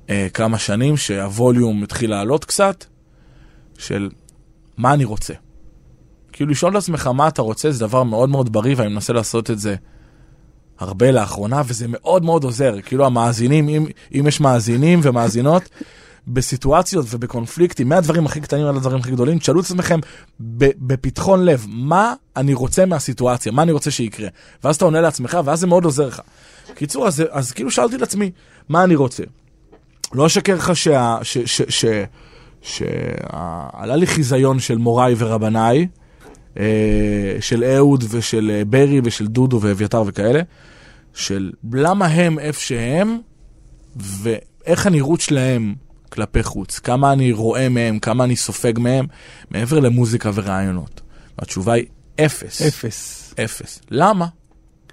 [0.09, 2.85] אה, כמה שנים, שהווליום התחיל לעלות קצת,
[3.77, 4.09] של
[4.77, 5.33] מה אני רוצה.
[6.31, 9.51] כאילו לשאול את עצמך מה אתה רוצה זה דבר מאוד מאוד בריא, ואני מנסה לעשות
[9.51, 9.75] את זה
[10.79, 12.75] הרבה לאחרונה, וזה מאוד מאוד עוזר.
[12.85, 15.69] כאילו המאזינים, אם, אם יש מאזינים ומאזינות,
[16.27, 19.99] בסיטואציות ובקונפליקטים, מהדברים הכי קטנים עד הדברים הכי גדולים, תשאלו את עצמכם
[20.39, 24.27] בפתחון לב, מה אני רוצה מהסיטואציה, מה אני רוצה שיקרה.
[24.63, 26.21] ואז אתה עונה לעצמך, ואז זה מאוד עוזר לך.
[26.75, 28.31] קיצור, אז, אז כאילו שאלתי את עצמי,
[28.69, 29.23] מה אני רוצה?
[30.13, 31.17] לא אשקר לך שה...
[31.23, 31.85] ש, ש, ש,
[32.61, 35.87] שעלה לי חיזיון של מוריי ורבניי,
[36.59, 40.41] אה, של אהוד ושל אה, ברי ושל דודו ואביתר וכאלה,
[41.13, 43.17] של למה הם איפה שהם,
[43.95, 45.75] ואיך הנראות שלהם
[46.09, 49.05] כלפי חוץ, כמה אני רואה מהם, כמה אני סופג מהם,
[49.51, 51.01] מעבר למוזיקה ורעיונות.
[51.39, 51.85] והתשובה היא
[52.25, 52.61] אפס.
[52.61, 53.33] אפס.
[53.43, 53.81] אפס.
[53.91, 54.25] למה?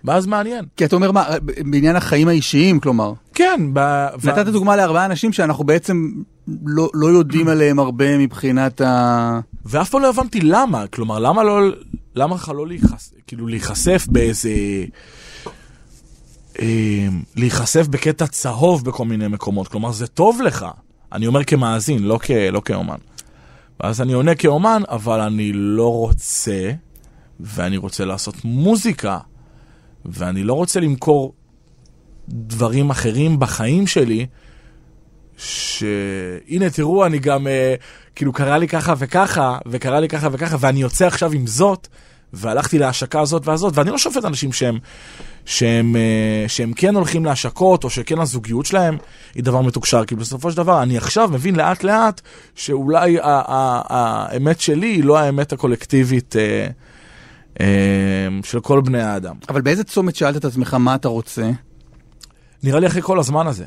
[0.05, 0.65] ואז מעניין.
[0.77, 1.29] כי אתה אומר מה,
[1.65, 3.13] בעניין החיים האישיים, כלומר.
[3.35, 4.07] כן, ב...
[4.25, 6.11] נתת דוגמה לארבעה אנשים שאנחנו בעצם
[6.67, 9.41] לא, לא יודעים עליהם הרבה מבחינת ה...
[9.65, 11.61] ואף פעם לא הבנתי למה, כלומר, למה לא,
[12.15, 14.51] למה לך לא להיחשף, כאילו להיחשף באיזה...
[16.61, 20.67] אה, להיחשף בקטע צהוב בכל מיני מקומות, כלומר, זה טוב לך.
[21.13, 22.97] אני אומר כמאזין, לא, כ, לא כאומן.
[23.81, 26.71] ואז אני עונה כאומן, אבל אני לא רוצה,
[27.41, 29.19] ואני רוצה לעשות מוזיקה,
[30.05, 31.35] ואני לא רוצה למכור
[32.29, 34.27] דברים אחרים בחיים שלי,
[35.37, 37.75] שהנה תראו אני גם אה,
[38.15, 41.89] כאילו קרה לי ככה וככה וקרה לי ככה וככה ואני יוצא עכשיו עם זאת
[42.33, 44.79] והלכתי להשקה הזאת והזאת ואני לא שופט אנשים שהם,
[45.45, 48.97] שהם, אה, שהם כן הולכים להשקות או שכן הזוגיות שלהם
[49.35, 50.05] היא דבר מתוקשר.
[50.05, 52.21] כי בסופו של דבר אני עכשיו מבין לאט לאט
[52.55, 56.67] שאולי האמת שלי היא לא האמת הקולקטיבית אה,
[58.43, 59.35] של כל בני האדם.
[59.49, 61.51] אבל באיזה צומת שאלת את עצמך מה אתה רוצה?
[62.63, 63.65] נראה לי אחרי כל הזמן הזה.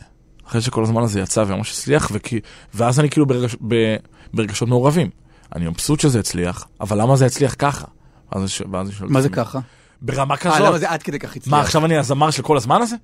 [0.47, 2.39] אחרי שכל הזמן הזה יצא וממש הצליח, וכי,
[2.73, 3.95] ואז אני כאילו ברגש, ב,
[4.33, 5.09] ברגשות מעורבים.
[5.55, 7.85] אני מבסוט שזה הצליח, אבל למה זה הצליח ככה?
[8.31, 9.59] ואז, ש- ואז אני שואל את מה זה עצמי, ככה?
[10.01, 10.59] ברמה אה, כזאת.
[10.59, 11.53] למה זה עד כדי כך הצליח?
[11.53, 12.95] מה, עכשיו אני הזמר של כל הזמן הזה?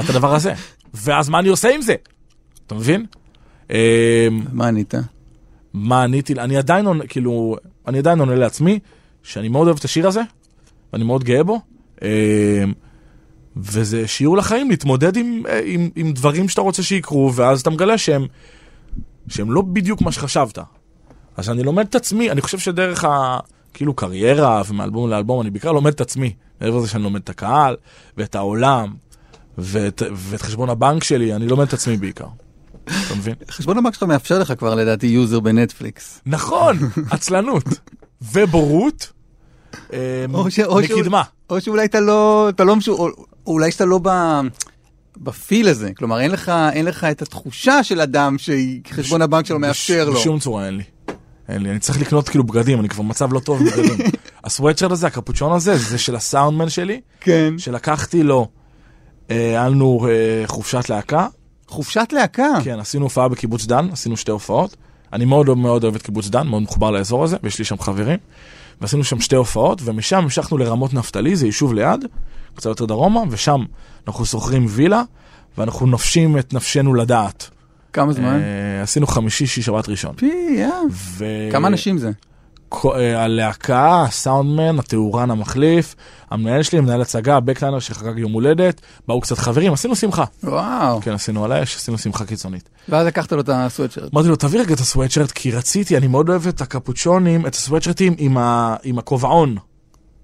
[0.00, 0.52] את הדבר הזה.
[0.94, 1.94] ואז מה אני עושה עם זה?
[2.66, 3.06] אתה מבין?
[3.70, 3.76] אמ,
[4.52, 4.94] מה ענית?
[5.74, 8.78] מה עניתי, אני עדיין עונה, כאילו, אני עדיין עונה לעצמי,
[9.22, 10.22] שאני מאוד אוהב את השיר הזה,
[10.92, 11.60] ואני מאוד גאה בו,
[12.02, 12.08] אמ,
[13.56, 17.98] וזה שיעור לחיים, להתמודד עם, אה, עם, עם דברים שאתה רוצה שיקרו, ואז אתה מגלה
[17.98, 18.26] שהם,
[19.28, 20.58] שהם לא בדיוק מה שחשבת.
[21.36, 23.38] אז אני לומד את עצמי, אני חושב שדרך ה...
[23.74, 26.34] כאילו קריירה ומאלבום לאלבום, אני בעיקר לומד את עצמי.
[26.60, 27.76] מעבר לזה שאני לומד את הקהל,
[28.16, 28.94] ואת העולם,
[29.58, 32.26] ואת, ואת חשבון הבנק שלי, אני לומד את עצמי בעיקר.
[32.84, 33.34] אתה מבין?
[33.50, 36.20] חשבון הבנק שלך מאפשר לך כבר לדעתי יוזר בנטפליקס.
[36.26, 36.78] נכון,
[37.10, 37.64] עצלנות.
[38.22, 39.12] ובורות,
[39.92, 39.98] אה,
[40.34, 41.22] או ש- או מקדמה.
[41.58, 42.92] שאולי אתה לא, אתה לא משו...
[42.92, 43.08] או-
[43.46, 44.08] אולי שאתה לא ב...
[45.16, 50.04] בפיל הזה, כלומר אין לך, אין לך את התחושה של אדם שחשבון הבנק שלו מאפשר
[50.10, 50.14] לו.
[50.14, 50.82] בשום צורה אין לי.
[51.48, 54.06] אין לי, אני צריך לקנות כאילו בגדים, אני כבר במצב לא טוב בבגדים.
[54.44, 57.54] הסוואטשרט הזה, הקפוצ'ון הזה, זה של הסאונדמן שלי, כן.
[57.58, 58.48] שלקחתי לו,
[59.30, 61.26] אה, היה לנו אה, חופשת להקה,
[61.68, 62.48] חופשת להקה.
[62.64, 64.76] כן, עשינו הופעה בקיבוץ דן, עשינו שתי הופעות.
[65.12, 68.18] אני מאוד מאוד אוהב את קיבוץ דן, מאוד מחובר לאזור הזה, ויש לי שם חברים.
[68.80, 72.04] ועשינו שם שתי הופעות, ומשם המשכנו לרמות נפתלי, זה יישוב ליד,
[72.54, 73.64] קצת יותר דרומה, ושם
[74.08, 75.02] אנחנו שוכרים וילה,
[75.58, 77.50] ואנחנו נופשים את נפשנו לדעת.
[77.92, 78.40] כמה זמן?
[78.40, 80.14] אה, עשינו חמישי, שיש שבת ראשון.
[80.16, 80.70] פי, יא.
[81.52, 82.10] כמה אנשים זה?
[82.84, 85.94] אה, הלהקה, הסאונדמן, התאורן המחליף,
[86.30, 90.24] המנהל שלי, מנהל הצגה, הבקליינר שחגג יום הולדת, באו קצת חברים, עשינו שמחה.
[90.42, 91.00] וואו.
[91.00, 92.68] כן, עשינו על האש, עשינו שמחה קיצונית.
[92.88, 94.14] ואז לקחת לו את הסוואטשרט.
[94.14, 98.14] אמרתי לו, תביא רגע את הסוואטשרט, כי רציתי, אני מאוד אוהב את הקפוצ'ונים, את הסוואטשרטים
[98.18, 98.76] עם, ה...
[98.82, 99.56] עם הכובעון,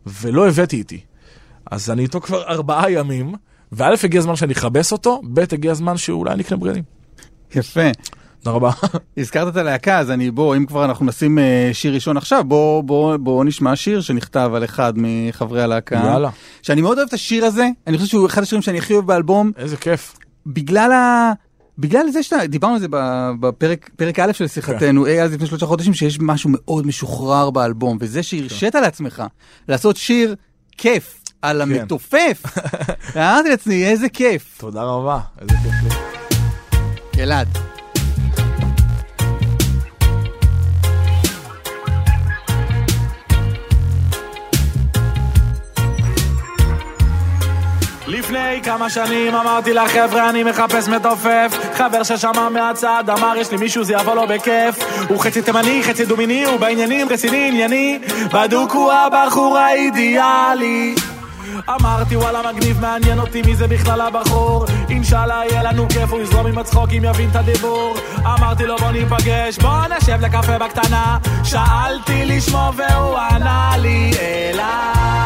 [0.06, 1.00] ולא הבאתי איתי.
[1.70, 3.34] אז אני איתו כבר ארבעה ימים,
[3.72, 6.82] וא' הגיע הזמן שאני אכבס אותו, ב' הגיע הזמן שאולי נקנה בגדים.
[7.54, 7.90] יפה.
[8.44, 8.70] תודה רבה.
[9.16, 12.82] הזכרת את הלהקה, אז אני, בוא, אם כבר אנחנו נשים אה, שיר ראשון עכשיו, בוא,
[12.82, 15.94] בוא, בוא נשמע שיר שנכתב על אחד מחברי הלהקה.
[15.94, 16.30] יאללה.
[16.62, 19.52] שאני מאוד אוהב את השיר הזה, אני חושב שהוא אחד השירים שאני הכי אוהב באלבום,
[19.56, 20.16] איזה כיף.
[20.46, 21.32] בגלל ה...
[21.78, 22.86] בגלל זה שאתה, דיברנו על זה
[23.40, 27.98] בפרק פרק א' של שיחתנו, אי אז לפני שלושה חודשים, שיש משהו מאוד משוחרר באלבום,
[28.00, 29.22] וזה שהרשית לעצמך
[29.68, 30.34] לעשות שיר
[30.78, 32.42] כיף על המתופף,
[33.14, 34.56] ואמרתי לעצמי, איזה כיף.
[34.58, 35.98] תודה רבה, איזה כיף.
[37.18, 37.73] אלעד.
[48.18, 53.84] לפני כמה שנים אמרתי לחבר'ה אני מחפש מתופף חבר ששמע מהצד אמר יש לי מישהו
[53.84, 54.78] זה יבוא לו בכיף.
[55.08, 57.98] הוא חצי תימני, חצי דומיני, הוא בעניינים רציני ענייני.
[58.32, 60.94] בדוק הוא הבחור האידיאלי.
[61.68, 64.66] אמרתי וואלה מגניב מעניין אותי מי זה בכלל הבחור.
[64.88, 67.96] אינשאללה יהיה לנו כיף הוא יזרום עם הצחוקים יבין את הדיבור.
[68.18, 71.18] אמרתי לו בוא ניפגש בוא נשב לקפה בקטנה.
[71.44, 75.23] שאלתי לשמו והוא ענה לי אלעד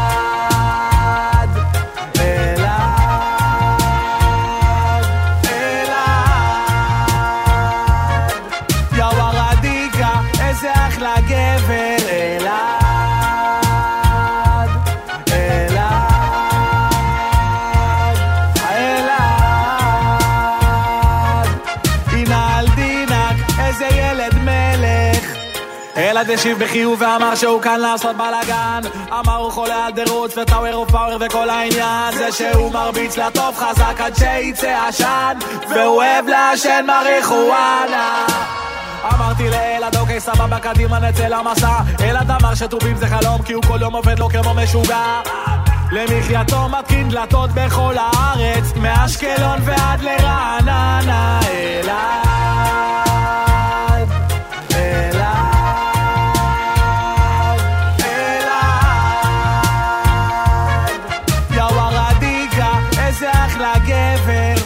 [26.18, 28.80] אלעד השיב בחיוב ואמר שהוא כאן לעשות בלאגן.
[29.12, 32.14] אמר הוא חולה על דרוץ וטאוור אוף פאוור וכל העניין.
[32.18, 38.26] זה שהוא מרביץ לטוב חזק עד שיצא עשן והוא אוהב לעשן מריחואנה.
[39.14, 41.78] אמרתי לאלעד אוקיי סבבה קדימה נצא למסע.
[42.00, 45.20] אלעד אמר שטובים זה חלום כי הוא כל יום עובד לו כמו משוגע.
[45.92, 52.27] למחייתו מתקין דלתות בכל הארץ מאשקלון ועד לרעננה אלעד
[63.58, 64.62] אחלה גבר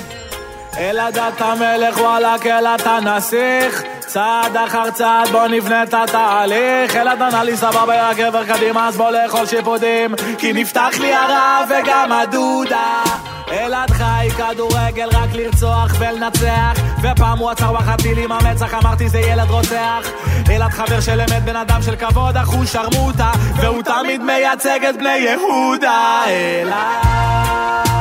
[0.78, 6.96] אלעד אתה מלך וואלכ אלעד אתה נסיך צעד אחר צעד בוא נבנה את התהליך.
[6.96, 10.14] אלעד ענה לי סבבה יא גבר קדימה אז בוא לאכול שיפודים.
[10.38, 13.02] כי נפתח לי הרעב וגם הדודה.
[13.52, 16.80] אלעד חי כדורגל רק לרצוח ולנצח.
[17.02, 20.08] ופעם הוא עצר בחתיל עם המצח אמרתי זה ילד רוצח.
[20.50, 23.30] אלעד חבר של אמת בן אדם של כבוד אך הוא שרמוטה.
[23.56, 26.22] והוא תמיד מייצג את בני יהודה.
[26.26, 27.91] אלעד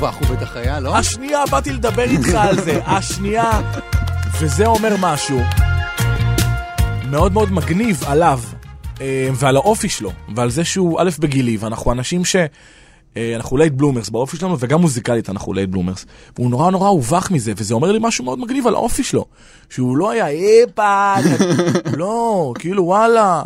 [0.00, 0.96] מובך הוא בטח היה, לא?
[0.96, 3.72] השנייה באתי לדבר איתך על זה, השנייה.
[4.40, 5.40] וזה אומר משהו
[7.10, 8.40] מאוד מאוד מגניב עליו,
[9.00, 12.36] אה, ועל האופי שלו, ועל זה שהוא א' בגילי, ואנחנו אנשים ש...
[13.16, 16.06] אה, אנחנו late bloomers באופי שלנו, וגם מוזיקלית אנחנו late bloomers.
[16.36, 19.24] והוא נורא נורא הובך מזה, וזה אומר לי משהו מאוד מגניב על האופי שלו.
[19.70, 21.14] שהוא לא היה איפה,
[21.98, 23.42] לא, כאילו וואלה.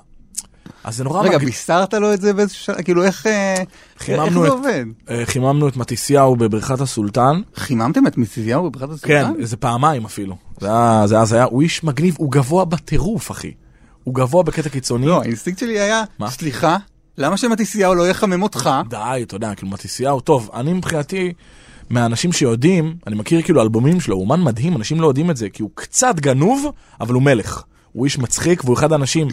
[0.84, 1.44] אז זה נורא רגע, מגניב.
[1.44, 2.82] בישרת לו את זה באיזשהו שלב?
[2.82, 3.54] כאילו, איך אה,
[4.00, 4.84] איך זה את- עובד?
[5.10, 7.40] אה, חיממנו את מתיסיהו בבריכת הסולטן.
[7.56, 9.40] חיממתם את מתיסיהו בבריכת כן, הסולטן?
[9.40, 10.36] איזה פעמיים אפילו.
[10.60, 13.50] זה היה, זה אז היה, הוא איש מגניב, הוא גבוה בטירוף, אחי.
[14.04, 15.06] הוא גבוה בקטע קיצוני.
[15.06, 16.30] לא, האינסטינקט שלי היה, מה?
[16.30, 16.76] סליחה,
[17.18, 18.70] למה שמתיסיהו לא יחמם אותך?
[18.88, 21.32] די, אתה יודע, כאילו מתיסיהו, טוב, אני מבחינתי,
[21.90, 25.48] מהאנשים שיודעים, אני מכיר כאילו אלבומים שלו, הוא אומן מדהים, אנשים לא יודעים את זה,
[25.48, 26.66] כי הוא קצת גנוב,
[27.00, 27.62] אבל הוא מלך.
[27.92, 29.28] הוא איש מצחיק, והוא אחד האנשים,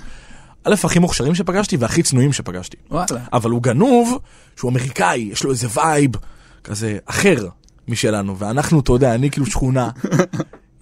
[0.63, 2.77] א', הכי מוכשרים שפגשתי, והכי צנועים שפגשתי.
[2.91, 3.05] וואלה.
[3.33, 4.19] אבל הוא גנוב,
[4.55, 6.11] שהוא אמריקאי, יש לו איזה vibe
[6.63, 7.47] כזה אחר
[7.87, 9.89] משלנו, ואנחנו, אתה יודע, אני כאילו שכונה.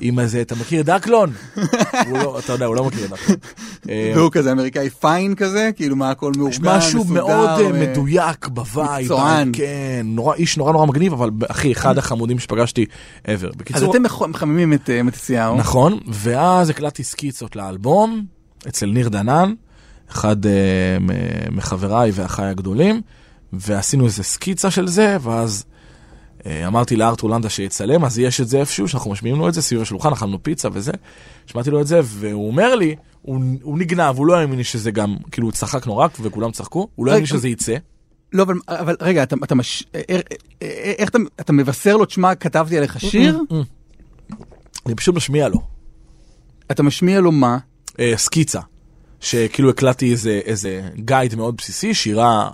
[0.01, 1.33] עם איזה, אתה מכיר דקלון?
[2.09, 3.37] הוא לא, אתה יודע, הוא לא מכיר דקלון.
[3.89, 7.71] אה, והוא כזה אמריקאי fine כזה, כאילו מה הכל מאורגן, יש משהו מסודר, מאוד אה,
[7.91, 9.01] מדויק ב vibe.
[9.05, 9.49] מקצוען.
[9.53, 12.85] כן, נורא, איש נורא נורא מגניב, אבל אחי, אחד החמודים שפגשתי
[13.25, 13.29] ever.
[13.29, 15.57] אז בקיצור, אתם מח- מחממים את אה, מתיסיהו.
[15.57, 18.25] נכון, ואז הקלטתי סקיצות לאלבום
[18.67, 19.53] אצל ניר דנן,
[20.11, 20.51] אחד אה,
[21.51, 23.01] מחבריי ואחיי הגדולים,
[23.53, 25.65] ועשינו איזה סקיצה של זה, ואז
[26.45, 29.61] אה, אמרתי לארתור לנדה שיצלם, אז יש את זה איפשהו, שאנחנו משמיעים לו את זה
[29.61, 30.91] סביב השולחן, אכלנו פיצה וזה,
[31.45, 35.15] שמעתי לו את זה, והוא אומר לי, הוא, הוא נגנב, הוא לא האמין שזה גם,
[35.31, 37.75] כאילו הוא צחק נורא וכולם צחקו, הוא לא האמין שזה יצא.
[38.33, 39.83] לא, אבל, אבל רגע, אתה, אתה מש...
[39.95, 40.19] אה, אה,
[40.61, 43.41] אה, איך אתה, אתה מבשר לו, תשמע, כתבתי עליך שיר,
[44.85, 45.59] אני פשוט משמיע לו.
[46.71, 47.57] אתה משמיע לו מה?
[48.15, 48.59] סקיצה,
[49.21, 52.49] שכאילו הקלטתי איזה, איזה גייד מאוד בסיסי, שירה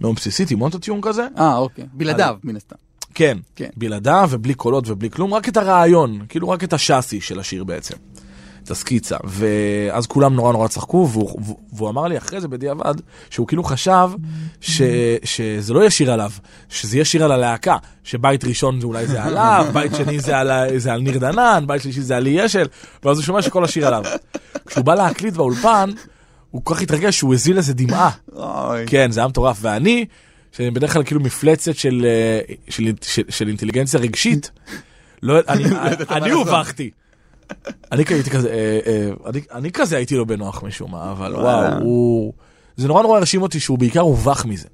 [0.00, 1.26] מאוד בסיסית עם אוטוטיון כזה.
[1.38, 1.84] אה, אוקיי.
[1.92, 2.76] בלעדיו, מן הסתם.
[3.14, 3.68] כן, כן.
[3.76, 7.94] בלעדיו ובלי קולות ובלי כלום, רק את הרעיון, כאילו רק את השאסי של השיר בעצם.
[8.64, 9.16] את הסקיצה.
[9.24, 12.94] ואז כולם נורא נורא צחקו, והוא, והוא- והוא אמר לי אחרי זה בדיעבד,
[13.30, 14.08] שהוא כאילו חשב
[14.60, 14.82] ש,
[15.24, 16.30] שזה לא יהיה שיר עליו,
[16.68, 20.50] שזה יהיה שיר על הלהקה, שבית ראשון זה אולי זה עליו, בית שני זה על,
[20.78, 22.66] זה על ניר דנן, בית שלישי זה על לי אשל,
[23.04, 24.02] ואז הוא שומע שכל השיר עליו.
[24.66, 25.90] כשהוא בא להקליט באולפן,
[26.50, 28.10] הוא כל כך התרגש שהוא הזיל איזה דמעה.
[28.86, 29.58] כן, זה היה מטורף.
[29.60, 30.04] ואני,
[30.56, 34.50] שאני בדרך כלל כאילו מפלצת של, אה, של, של, של אינטליגנציה רגשית,
[35.22, 35.64] לא, אני,
[36.16, 36.90] אני הובכתי.
[37.92, 41.34] אני הייתי כזה, אה, אה, אני, אני כזה הייתי לא בנוח משום מה, אבל.
[41.34, 42.32] וואו, הוא...
[42.76, 44.68] זה נורא נורא הרשים אותי שהוא בעיקר הובך מזה.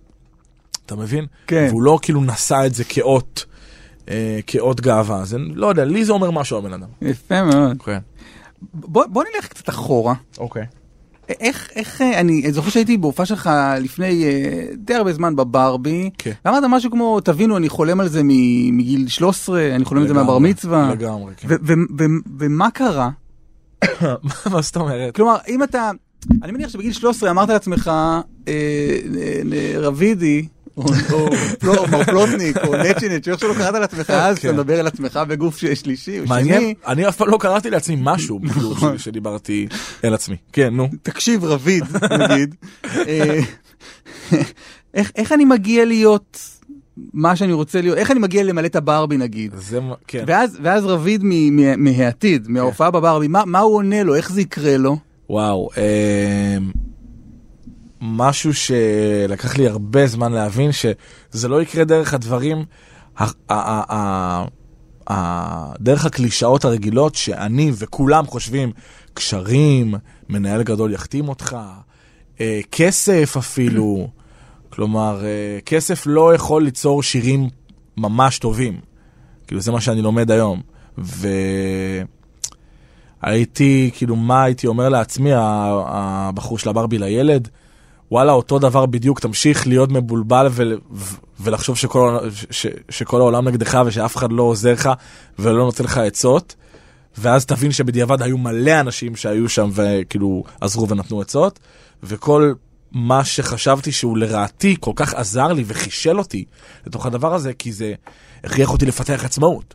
[0.86, 1.26] אתה מבין?
[1.46, 1.66] כן.
[1.70, 3.44] והוא לא כאילו נשא את זה כאות,
[4.08, 5.24] אה, כאות גאווה.
[5.24, 6.88] זה, לא יודע, לי זה אומר משהו הבן אדם.
[7.02, 7.82] יפה מאוד.
[7.82, 7.98] כן.
[8.74, 10.14] בוא בוא נלך קצת אחורה.
[10.38, 10.66] אוקיי.
[11.40, 16.32] איך, איך, אה, אני זוכר שהייתי בהופעה שלך לפני אה, די הרבה זמן בברבי, כן.
[16.44, 18.22] ואמרת משהו כמו, תבינו, אני חולם על זה
[18.72, 20.90] מגיל 13, אני חולם על זה מהבר מצווה.
[20.92, 21.48] לגמרי, כן.
[22.38, 23.10] ומה קרה?
[24.52, 25.14] מה זאת אומרת?
[25.14, 25.90] כלומר, אם אתה,
[26.42, 27.90] אני מניח שבגיל 13 אמרת לעצמך,
[28.48, 28.52] אה,
[29.76, 30.46] רבידי,
[30.78, 34.48] או או פלו- או פלוטניק, או נצ'ינץ', איך שלא קראת לעצמך אז, כן.
[34.48, 36.74] אתה מדבר על עצמך בגוף שלישי או שני.
[36.86, 38.40] אני אף פעם לא קראתי לעצמי משהו,
[38.96, 39.66] שדיברתי
[40.04, 40.36] אל עצמי.
[40.52, 40.88] כן, נו.
[41.02, 41.84] תקשיב רביד,
[42.30, 42.54] נגיד,
[42.96, 43.40] אה,
[44.94, 46.40] איך, אני מגיע להיות
[47.14, 49.54] מה שאני רוצה להיות, איך אני מגיע למלא את הברבי נגיד.
[49.56, 50.24] זה, כן.
[50.26, 54.40] ואז, ואז רביד מ- מ- מהעתיד, מההופעה בברבי, מה, מה הוא עונה לו, איך זה
[54.40, 54.96] יקרה לו?
[55.30, 56.70] וואו, אמ,
[58.00, 62.64] משהו שלקח לי הרבה זמן להבין שזה לא יקרה דרך הדברים,
[65.80, 68.72] דרך הקלישאות הרגילות שאני וכולם חושבים,
[69.14, 69.94] קשרים,
[70.28, 71.56] מנהל גדול יחתים אותך,
[72.40, 74.08] אה, כסף אפילו,
[74.70, 77.48] כלומר, אה, כסף לא יכול ליצור שירים
[77.96, 78.80] ממש טובים.
[79.46, 80.60] כאילו, זה מה שאני לומד היום.
[80.98, 81.28] ו...
[83.22, 87.48] הייתי, כאילו, מה הייתי אומר לעצמי, הבחור של הברבי לילד?
[88.10, 92.18] וואלה, אותו דבר בדיוק, תמשיך להיות מבולבל ול, ו- ולחשוב שכל,
[92.50, 94.90] ש, שכל העולם נגדך ושאף אחד לא עוזר לך
[95.38, 96.54] ולא נותן לך עצות,
[97.18, 101.58] ואז תבין שבדיעבד היו מלא אנשים שהיו שם וכאילו עזרו ונתנו עצות,
[102.02, 102.52] וכל
[102.92, 106.44] מה שחשבתי שהוא לרעתי כל כך עזר לי וחישל אותי
[106.86, 107.94] לתוך הדבר הזה, כי זה
[108.44, 109.74] הכריח אותי לפתח עצמאות.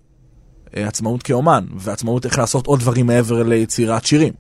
[0.77, 4.33] אה, עצמאות כאומן, ועצמאות איך לעשות עוד דברים מעבר ליצירת שירים.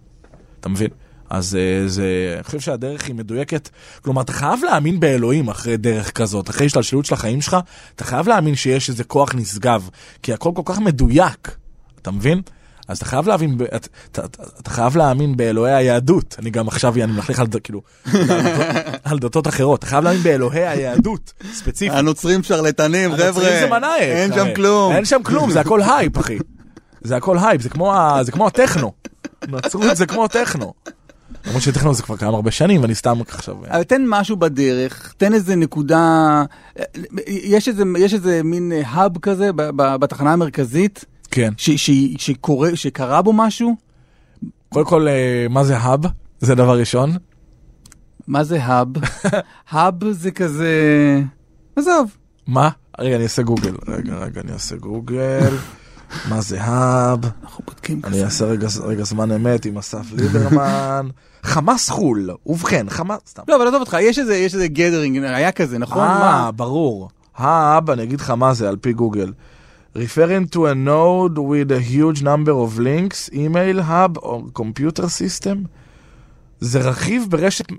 [0.59, 0.89] אתה מבין?
[1.33, 2.03] אז אה, זה,
[2.35, 3.69] אני חושב שהדרך היא מדויקת.
[4.01, 7.57] כלומר, אתה חייב להאמין באלוהים אחרי דרך כזאת, אחרי השתלשלות של החיים שלך,
[7.95, 9.89] אתה חייב להאמין שיש איזה כוח נשגב,
[10.23, 11.55] כי הכל כל כך מדויק,
[12.01, 12.41] אתה מבין?
[12.87, 14.21] אז אתה חייב להבין, ב- אתה, אתה,
[14.61, 16.35] אתה, חייב להאמין באלוהי היהדות.
[16.39, 17.81] אני גם עכשיו, אני מלכלך על, כאילו,
[19.03, 19.79] על דתות- אחרות.
[19.79, 21.97] אתה חייב להאמין באלוהי היהדות, ספציפית.
[21.97, 24.33] הנוצרים שרלטנים, הנוצרים חבר'ה, זה מנאייק, אין.
[24.33, 24.93] שם כלום.
[24.95, 26.37] אין שם כלום, זה הכל הייפ, אחי.
[27.01, 28.23] זה הכל הייפ, זה כמו, ה...
[28.23, 28.91] זה כמו הטכנו.
[29.47, 30.73] נצרות זה כמו הטכנו.
[31.47, 33.55] למרות שטכנו זה כבר קיים הרבה שנים, ואני סתם עכשיו...
[33.65, 36.43] אבל תן משהו בדרך, תן איזה נקודה,
[37.27, 41.53] יש איזה, יש איזה מין hub כזה ב- ב- בתחנה המרכזית, כן.
[41.57, 43.75] ש, ש, שקורה, שקרה בו משהו?
[44.69, 46.01] קודם כל, אה, מה זה האב?
[46.39, 47.11] זה דבר ראשון.
[48.27, 48.87] מה זה האב?
[49.69, 50.71] האב זה כזה...
[51.75, 52.17] עזוב.
[52.47, 52.69] מה?
[52.99, 53.75] רגע, אני אעשה גוגל.
[53.87, 55.49] רגע, רגע, אני אעשה גוגל.
[56.29, 57.19] מה זה האב?
[57.43, 58.25] אנחנו בודקים אני כזה.
[58.25, 61.07] אעשה רגע, רגע זמן אמת עם אסף ליברמן.
[61.43, 62.29] חמאס חו"ל.
[62.45, 63.19] ובכן, חמאס...
[63.27, 63.43] סתם.
[63.47, 66.03] לא, אבל עזוב אותך, יש איזה, יש איזה גדרינג, היה כזה, נכון?
[66.03, 66.51] אה?
[66.51, 67.09] ברור.
[67.35, 69.31] האב, אני אגיד לך מה זה על פי גוגל.
[69.95, 75.67] referring to a node with a huge number of links, email hub or computer system.
[76.59, 77.77] זה רכיב ברשת אה,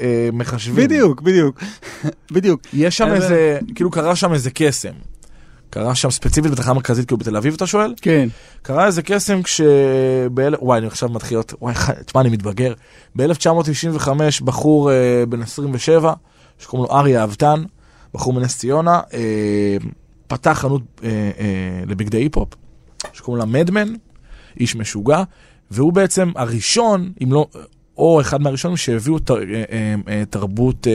[0.00, 0.84] אה, מחשבים.
[0.84, 1.60] בדיוק, בדיוק.
[2.34, 2.60] בדיוק.
[2.72, 4.92] יש שם איזה, כאילו קרה שם איזה קסם.
[5.74, 7.94] קרה שם ספציפית בתחנה מרכזית, כאילו בתל אביב אתה שואל?
[8.00, 8.28] כן.
[8.62, 9.60] קרה איזה קסם כש...
[10.32, 10.54] באל...
[10.60, 11.54] וואי, אני עכשיו מתחיל להיות...
[11.60, 11.74] וואי,
[12.06, 12.72] תשמע, אני מתבגר.
[13.16, 14.08] ב-1995
[14.44, 16.12] בחור אה, בן 27,
[16.58, 17.64] שקוראים לו אריה אבטן,
[18.14, 19.76] בחור מנס ציונה, אה,
[20.26, 22.48] פתח חנות אה, אה, לבגדי היפ-הופ,
[23.12, 23.94] שקוראים לה Madman,
[24.60, 25.22] איש משוגע,
[25.70, 27.46] והוא בעצם הראשון, אם לא...
[27.98, 30.86] או אחד מהראשונים שהביאו תר, אה, אה, אה, תרבות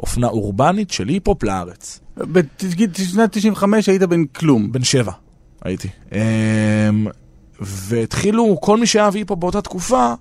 [0.00, 2.00] אופנה אורבנית של היפ-הופ לארץ.
[2.16, 4.72] בשנת 95 היית בן כלום.
[4.72, 5.12] בן שבע
[5.64, 5.88] הייתי.
[6.12, 6.18] אמ,
[7.60, 10.14] והתחילו, כל מי שאהב היפ-הופ באותה תקופה,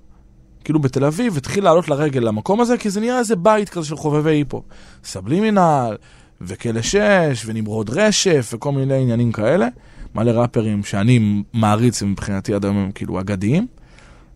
[0.63, 3.95] כאילו בתל אביב, התחיל לעלות לרגל למקום הזה, כי זה נראה איזה בית כזה של
[3.95, 4.63] חובבי היפ-הופ.
[5.03, 5.95] סבלימינל,
[6.41, 9.67] וכלא שש, ונמרוד רשף, וכל מיני עניינים כאלה.
[10.15, 13.67] מלא ראפרים שאני מעריץ, ומבחינתי עד היום הם כאילו אגדיים.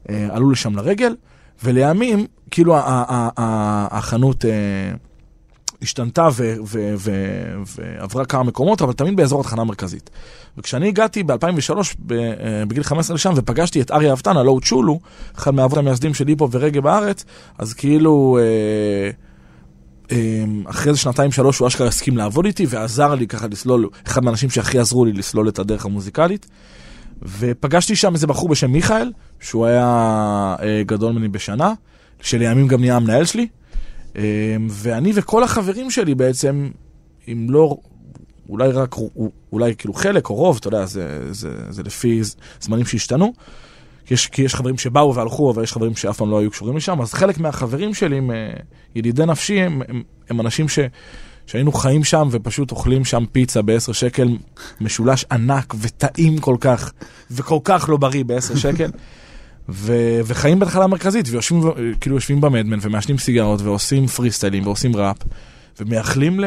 [0.09, 1.15] אה, עלו לשם לרגל,
[1.63, 2.75] ולימים, כאילו
[3.37, 4.51] החנות אה,
[5.81, 6.29] השתנתה
[6.97, 10.09] ועברה כמה מקומות, אבל תמיד באזור התחנה המרכזית.
[10.57, 14.99] וכשאני הגעתי ב-2003, ב- אה, בגיל 15 לשם, ופגשתי את אריה אבטן, הלואו צ'ולו,
[15.37, 17.25] אחד מהאבות המייסדים של היפו ורגע בארץ,
[17.57, 18.39] אז כאילו...
[18.41, 19.11] אה,
[20.65, 24.49] אחרי איזה שנתיים שלוש הוא אשכרה הסכים לעבוד איתי ועזר לי ככה לסלול, אחד מהאנשים
[24.49, 26.47] שהכי עזרו לי לסלול את הדרך המוזיקלית.
[27.21, 29.85] ופגשתי שם איזה בחור בשם מיכאל, שהוא היה
[30.61, 31.73] אה, גדול ממני בשנה,
[32.21, 33.47] שלימים גם נהיה המנהל שלי.
[34.15, 36.69] אה, ואני וכל החברים שלי בעצם,
[37.27, 37.77] אם לא,
[38.49, 38.95] אולי רק,
[39.51, 42.21] אולי כאילו חלק או רוב, אתה יודע, זה, זה, זה לפי
[42.61, 43.33] זמנים שהשתנו.
[44.11, 47.01] יש, כי יש חברים שבאו והלכו, אבל יש חברים שאף פעם לא היו קשורים לשם,
[47.01, 48.53] אז חלק מהחברים שלי, הם, אה,
[48.95, 50.79] ידידי נפשי, הם, הם, הם אנשים ש,
[51.51, 54.37] שהיינו חיים שם ופשוט אוכלים שם פיצה ב-10 שקל,
[54.81, 56.91] משולש ענק וטעים כל כך,
[57.31, 58.91] וכל כך לא בריא ב-10 שקל.
[59.69, 61.61] ו- וחיים בתחנה המרכזית, ויושבים,
[62.01, 65.17] כאילו יושבים במדמן ומעשנים סיגרות ועושים פרי סטיילים ועושים ראפ,
[65.79, 66.45] ומייחלים ל...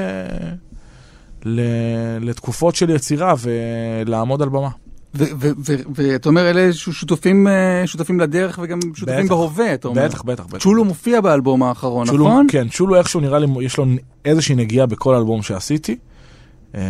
[1.44, 1.60] ל...
[2.20, 4.70] לתקופות של יצירה ולעמוד על במה.
[5.94, 9.34] ואתה אומר, אלה שותפים, אה, שותפים לדרך וגם שותפים בטח.
[9.34, 10.04] בהווה, אתה אומר.
[10.04, 10.62] בטח, בטח, בטח.
[10.62, 12.46] צ'ולו מופיע באלבום האחרון, צ'ולו, נכון?
[12.50, 13.84] כן, צ'ולו איכשהו נראה לי, יש לו
[14.24, 15.96] איזושהי נגיעה בכל אלבום שעשיתי.
[16.74, 16.80] אה,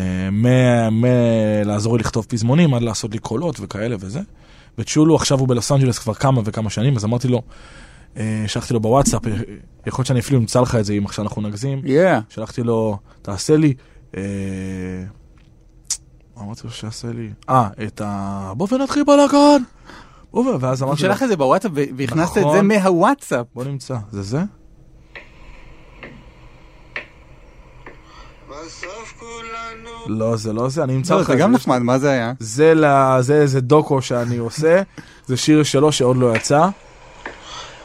[0.90, 4.20] מלעזור לי לכתוב פזמונים עד לעשות לי קולות וכאלה וזה.
[4.78, 7.42] וצ'ולו עכשיו הוא בלוס אנג'לס כבר כמה וכמה שנים, אז אמרתי לו,
[8.16, 9.22] אה, שלחתי לו בוואטסאפ,
[9.86, 11.82] יכול להיות שאני אפילו אמצא לך את זה אם עכשיו אנחנו נגזים.
[11.84, 12.34] Yeah.
[12.34, 13.74] שלחתי לו, תעשה לי,
[16.40, 17.30] אמרתי לו שיעשה לי?
[17.48, 18.52] אה, את ה...
[18.56, 19.62] בוא ונתחיל בלאגן.
[20.32, 22.68] בוא ו- ואז הוא אמרתי לו, שלח את זה בוואטסאפ והכנסת את זה נכון.
[22.68, 23.46] מהוואטסאפ.
[23.54, 24.38] בוא נמצא, זה זה?
[30.06, 31.52] לא, זה לא זה, אני אמצא לא, לך זה גם.
[31.52, 32.32] נחמד, מה זה היה?
[32.40, 34.82] זה, ל- זה איזה דוקו שאני עושה,
[35.26, 36.68] זה שיר שלו שעוד לא יצא.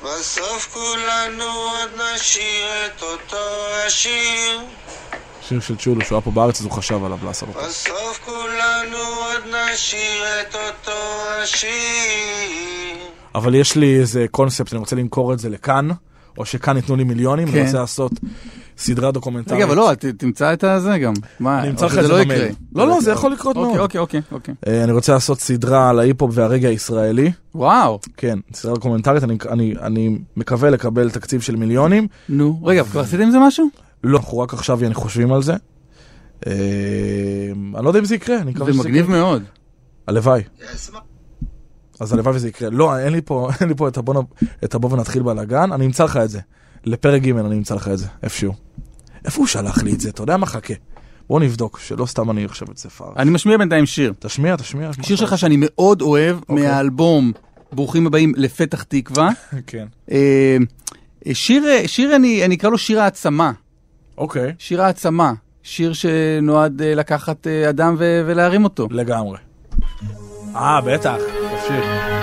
[0.03, 3.37] בסוף כולנו עוד נשאיר את אותו
[3.87, 4.59] השיר
[5.49, 7.59] שיר של צ'ולו שהוא היה פה בארץ אז הוא חשב עליו לעשות אותו.
[7.67, 10.97] בסוף כולנו עוד נשאיר את אותו
[11.43, 12.97] השיר
[13.35, 15.89] אבל יש לי איזה קונספט, אני רוצה למכור את זה לכאן,
[16.37, 17.53] או שכאן ייתנו לי מיליונים, כן.
[17.57, 18.11] אני רוצה לעשות
[18.77, 19.55] סדרה דוקומנטרית.
[19.55, 21.13] רגע, אבל לא, ת- תמצא את הזה גם.
[21.39, 22.41] מה, אני אמצא לך את זה לא במייל.
[22.75, 23.79] לא, לא, זה יכול לקרות אוקיי, מאוד.
[23.79, 24.53] אוקיי, אוקיי, אוקיי.
[24.67, 27.31] אה, אני רוצה לעשות סדרה על ההיפ-הופ והרגע הישראלי.
[27.55, 32.07] וואו, כן, סדרה דוקומנטרית, אני, אני, אני מקווה לקבל תקציב של מיליונים.
[32.29, 32.59] נו.
[32.63, 33.69] רגע, כבר עשית עם זה משהו?
[34.03, 35.53] לא, אנחנו רק עכשיו חושבים על זה.
[36.47, 36.53] אה,
[37.75, 39.17] אני לא יודע אם זה יקרה, אני מקווה זה שזה מגניב יקרה.
[39.17, 39.43] מאוד.
[40.07, 40.43] הלוואי.
[41.99, 42.69] אז הלוואי וזה יקרה.
[42.69, 44.23] לא, אין לי פה, אין לי פה את הבוא,
[44.63, 46.39] את הבוא ונתחיל בלאגן, אני אמצא לך את זה.
[46.85, 48.53] לפרק ג' אני אמצא לך את זה, איפשהו.
[49.25, 50.09] איפה הוא שלח לי את זה?
[50.09, 50.45] אתה יודע מה?
[50.45, 50.73] חכה.
[51.29, 53.17] בוא נבדוק, שלא סתם אני חושב את זה פארש.
[53.17, 54.13] אני משמיע בינתיים שיר.
[54.19, 54.91] תשמיע, תשמיע.
[55.01, 56.55] שיר שלך שאני מאוד אוהב, אוקיי.
[56.55, 57.31] מהאלבום
[57.71, 59.29] ברוכים הבאים לפתח תקווה.
[59.67, 59.87] כן.
[60.11, 60.57] אה,
[61.33, 63.51] שיר, שיר אני, אני אקרא לו שיר העצמה.
[64.19, 65.33] אוקיי, שיר העצמה.
[65.63, 68.87] שיר שנועד אה, לקחת אה, אדם ולהרים אותו.
[68.91, 69.37] לגמרי.
[70.55, 72.18] אה, בטח, תמשיך.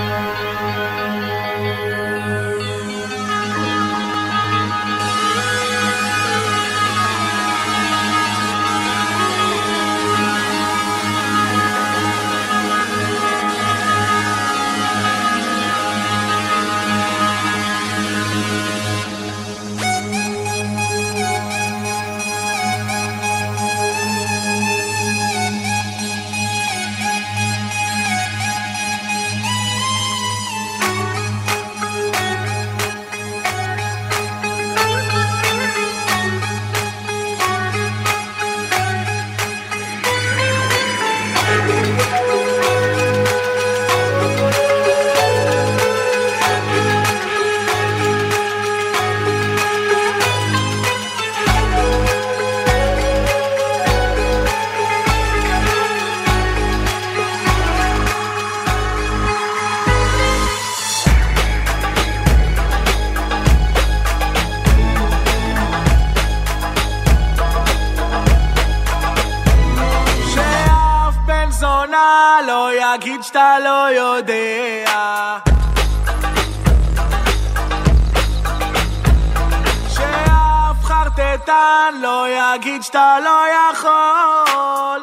[82.56, 85.02] יגיד שאתה לא יכול.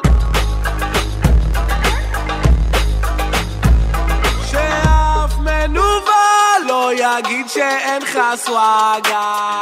[4.50, 9.60] שאף מנוול לא יגיד שאין לך סוואגה.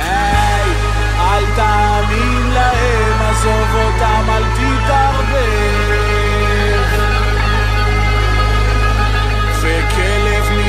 [0.00, 0.70] היי,
[1.20, 6.02] אל תאמין להם, עזוב אותם, אל תתערבב.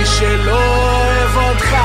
[0.06, 1.76] שלא אוהב אותך,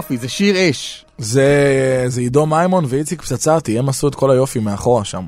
[0.00, 1.04] יופי, זה שיר אש.
[1.18, 1.48] זה,
[2.06, 5.22] זה עידו מימון ואיציק פצצתי, הם עשו את כל היופי מאחורה שם.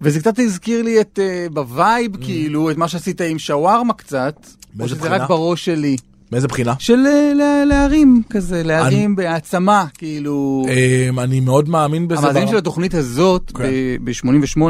[0.00, 4.46] וזה קצת הזכיר לי את, אה, ב vibe, כאילו, את מה שעשית עם שווארמה קצת.
[4.80, 5.16] או שזה בחינה?
[5.16, 5.96] רק בראש שלי.
[6.32, 6.74] מאיזה בחינה?
[6.78, 10.66] של אה, לה- להרים כזה, להרים בהעצמה, כאילו.
[11.10, 12.20] אמ, אני מאוד מאמין בזה.
[12.20, 13.64] המאזינים בר- של התוכנית הזאת, כן.
[14.04, 14.60] ב-88,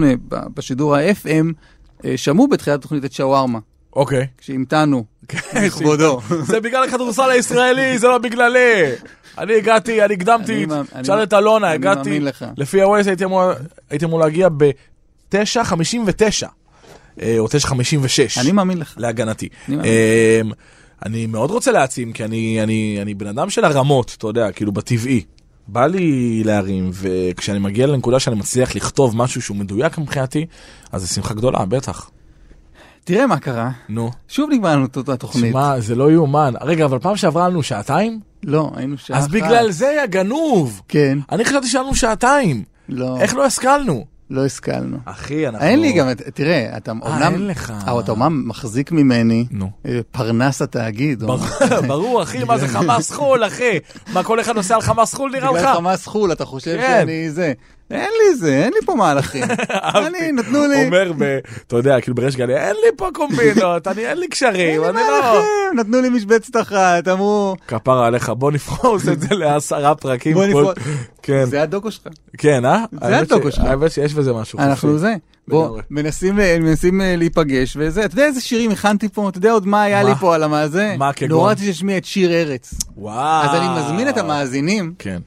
[0.55, 1.46] בשידור ה-FM,
[2.05, 3.59] אה, שמעו בתחילת התוכנית את שווארמה,
[3.96, 4.26] אוקיי.
[4.38, 5.05] כשהמתנו,
[5.62, 6.20] לכבודו.
[6.46, 8.82] זה בגלל הכדורסל הישראלי, זה לא בגללי.
[9.39, 10.66] אני הגעתי, אני הקדמתי,
[11.03, 12.20] תשאל את אלונה, הגעתי.
[12.57, 13.09] לפי ה-Waze
[13.91, 16.47] הייתי אמור- להגיע ב-9.59,
[17.39, 18.41] או 9.56.
[18.41, 18.95] אני מאמין לך.
[18.97, 19.49] להגנתי.
[19.68, 19.76] אני.
[19.76, 20.51] אמ,
[21.07, 24.72] אני מאוד רוצה להעצים, כי אני, אני, אני בן אדם של הרמות, אתה יודע, כאילו
[24.72, 25.24] בטבעי.
[25.68, 30.47] בא לי להרים, וכשאני מגיע לנקודה שאני מצליח לכתוב משהו שהוא מדויק מבחינתי,
[30.93, 32.11] אז זו שמחה גדולה, בטח.
[33.09, 34.11] תראה מה קרה, נו.
[34.28, 35.52] שוב נגמר לנו את התוכנית.
[35.52, 36.54] שמע, זה לא יאומן.
[36.61, 38.20] רגע, אבל פעם שעברה לנו שעתיים?
[38.44, 39.32] לא, היינו שעה אז אחת.
[39.32, 40.82] בגלל זה היה גנוב.
[40.88, 42.62] כן, אני חשבתי שהיה לנו שעתיים.
[42.88, 44.04] לא, איך לא השכלנו?
[44.30, 44.98] לא השכלנו.
[45.04, 45.66] אחי, אנחנו...
[45.66, 47.72] אין לי גם, תראה, אתה אומנם, אין לך.
[47.86, 49.70] אבל אתה אומנם מחזיק ממני נו.
[49.86, 51.24] אה, פרנס התאגיד.
[51.86, 53.78] ברור, אחי, מה זה חמאס חו"ל, אחי?
[54.12, 55.59] מה, כל אחד נוסע על חמאס חו"ל נראה לך?
[55.59, 57.00] בגלל חמאס חו"ל, אתה חושב כן.
[57.00, 57.52] שאני זה.
[57.91, 59.45] אין לי זה, אין לי פה מהלכים.
[60.07, 64.18] אני, נתנו לי, אומר, אתה יודע, כאילו בריש גלי, אין לי פה קומבינות, אני אין
[64.18, 65.20] לי קשרים, אין לי אני לא...
[65.20, 70.34] מהלכים, נתנו לי משבצת אחת, אמרו, כפרה עליך, בוא נפרוס את זה לעשרה פרקים.
[70.34, 70.74] בוא נפרוס.
[71.22, 72.09] כן, זה הדוקו שלך.
[72.39, 72.84] כן, אה?
[72.93, 73.64] זה הדוקו שלך.
[73.64, 74.59] האמת שיש בזה משהו.
[74.59, 74.99] אנחנו.
[74.99, 75.14] זה.
[75.49, 75.80] בוא.
[75.91, 79.28] מנסים מנסים אה, להיפגש, וזה, אתה יודע איזה שירים הכנתי פה?
[79.28, 80.03] אתה יודע עוד מה היה?
[80.03, 80.95] לי פה על המאזה?
[80.99, 81.28] מה, כגון?
[81.28, 82.74] נורא רציתי להשמיע את שיר ארץ.
[82.97, 83.45] וואו.
[83.45, 85.20] אז אני מזמין את המאזינים כן.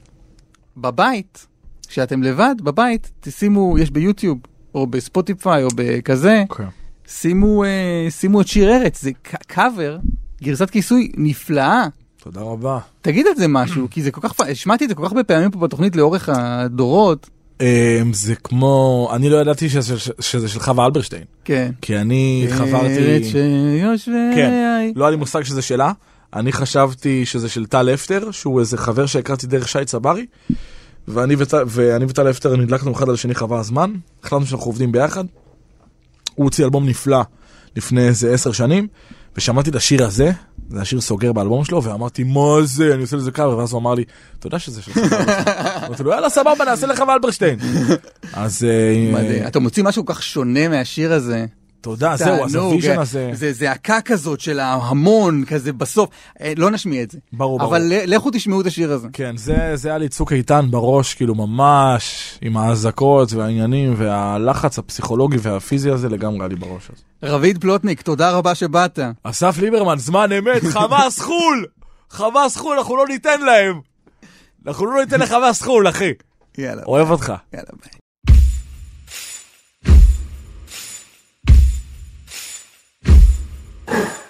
[0.76, 1.46] בבית,
[1.92, 4.38] כשאתם לבד, בבית, תשימו, יש ביוטיוב,
[4.74, 6.66] או בספוטיפיי, או בכזה, אוקיי.
[7.06, 9.10] שימו, אה, שימו את שיר ארץ, זה
[9.46, 9.98] קאבר,
[10.42, 11.86] גרסת כיסוי נפלאה.
[12.22, 12.78] תודה רבה.
[13.00, 15.50] תגיד על זה משהו, כי זה כל כך, השמעתי את זה כל כך הרבה פעמים
[15.50, 17.30] פה בתוכנית לאורך הדורות.
[17.60, 17.66] אמ,
[18.12, 21.72] זה כמו, אני לא ידעתי שזה של חווה אלברשטיין, כן.
[21.82, 23.24] כי אני ארץ חברתי...
[23.24, 24.12] שיושבי...
[24.34, 25.92] כן, לא היה לי מושג שזה שלה.
[26.34, 30.26] אני חשבתי שזה של טל אפטר, שהוא איזה חבר שהכרתי דרך שי צברי,
[31.08, 31.54] ואני, וט...
[31.66, 33.92] ואני וטל אפטר נדלקנו אחד על השני חבל הזמן,
[34.22, 35.24] החלטנו שאנחנו עובדים ביחד.
[36.34, 37.22] הוא הוציא אלבום נפלא
[37.76, 38.86] לפני איזה עשר שנים,
[39.36, 40.32] ושמעתי את השיר הזה,
[40.70, 43.94] זה השיר סוגר באלבום שלו, ואמרתי, מה זה, אני עושה לזה קאבר, ואז הוא אמר
[43.94, 44.04] לי,
[44.38, 45.46] אתה יודע שזה של אלברשטיין.
[45.86, 47.58] אמרתי לו, יאללה, סבבה, נעשה לחווה אלברשטיין.
[48.32, 49.46] אז אה.
[49.46, 51.46] אתה מוציא משהו כל כך שונה מהשיר הזה.
[51.82, 53.30] תודה, זהו, אז ה vision הזה.
[53.32, 56.08] זה זעקה כזאת של ההמון, כזה בסוף.
[56.40, 57.18] אה, לא נשמיע את זה.
[57.32, 57.70] ברור, ברור.
[57.70, 59.08] אבל לכו תשמעו את השיר הזה.
[59.12, 65.36] כן, זה, זה היה לי צוק איתן בראש, כאילו ממש, עם האזעקות והעניינים והלחץ הפסיכולוגי
[65.40, 66.90] והפיזי הזה לגמרי היה לי בראש.
[66.90, 67.30] אז.
[67.30, 68.98] רביד פלוטניק, תודה רבה שבאת.
[69.22, 71.66] אסף ליברמן, זמן אמת, חמאס חו"ל!
[72.10, 73.80] חמאס חו"ל, אנחנו לא ניתן להם!
[74.66, 76.12] אנחנו לא ניתן לחמאס חו"ל, אחי.
[76.58, 77.32] יאללה, אוהב אותך.
[77.52, 78.01] יאללה ביי.
[83.92, 84.21] Yeah.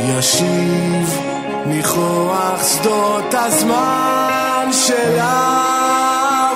[0.00, 1.18] ישיב
[1.66, 6.52] ניחוח שדות הזמן של האבודים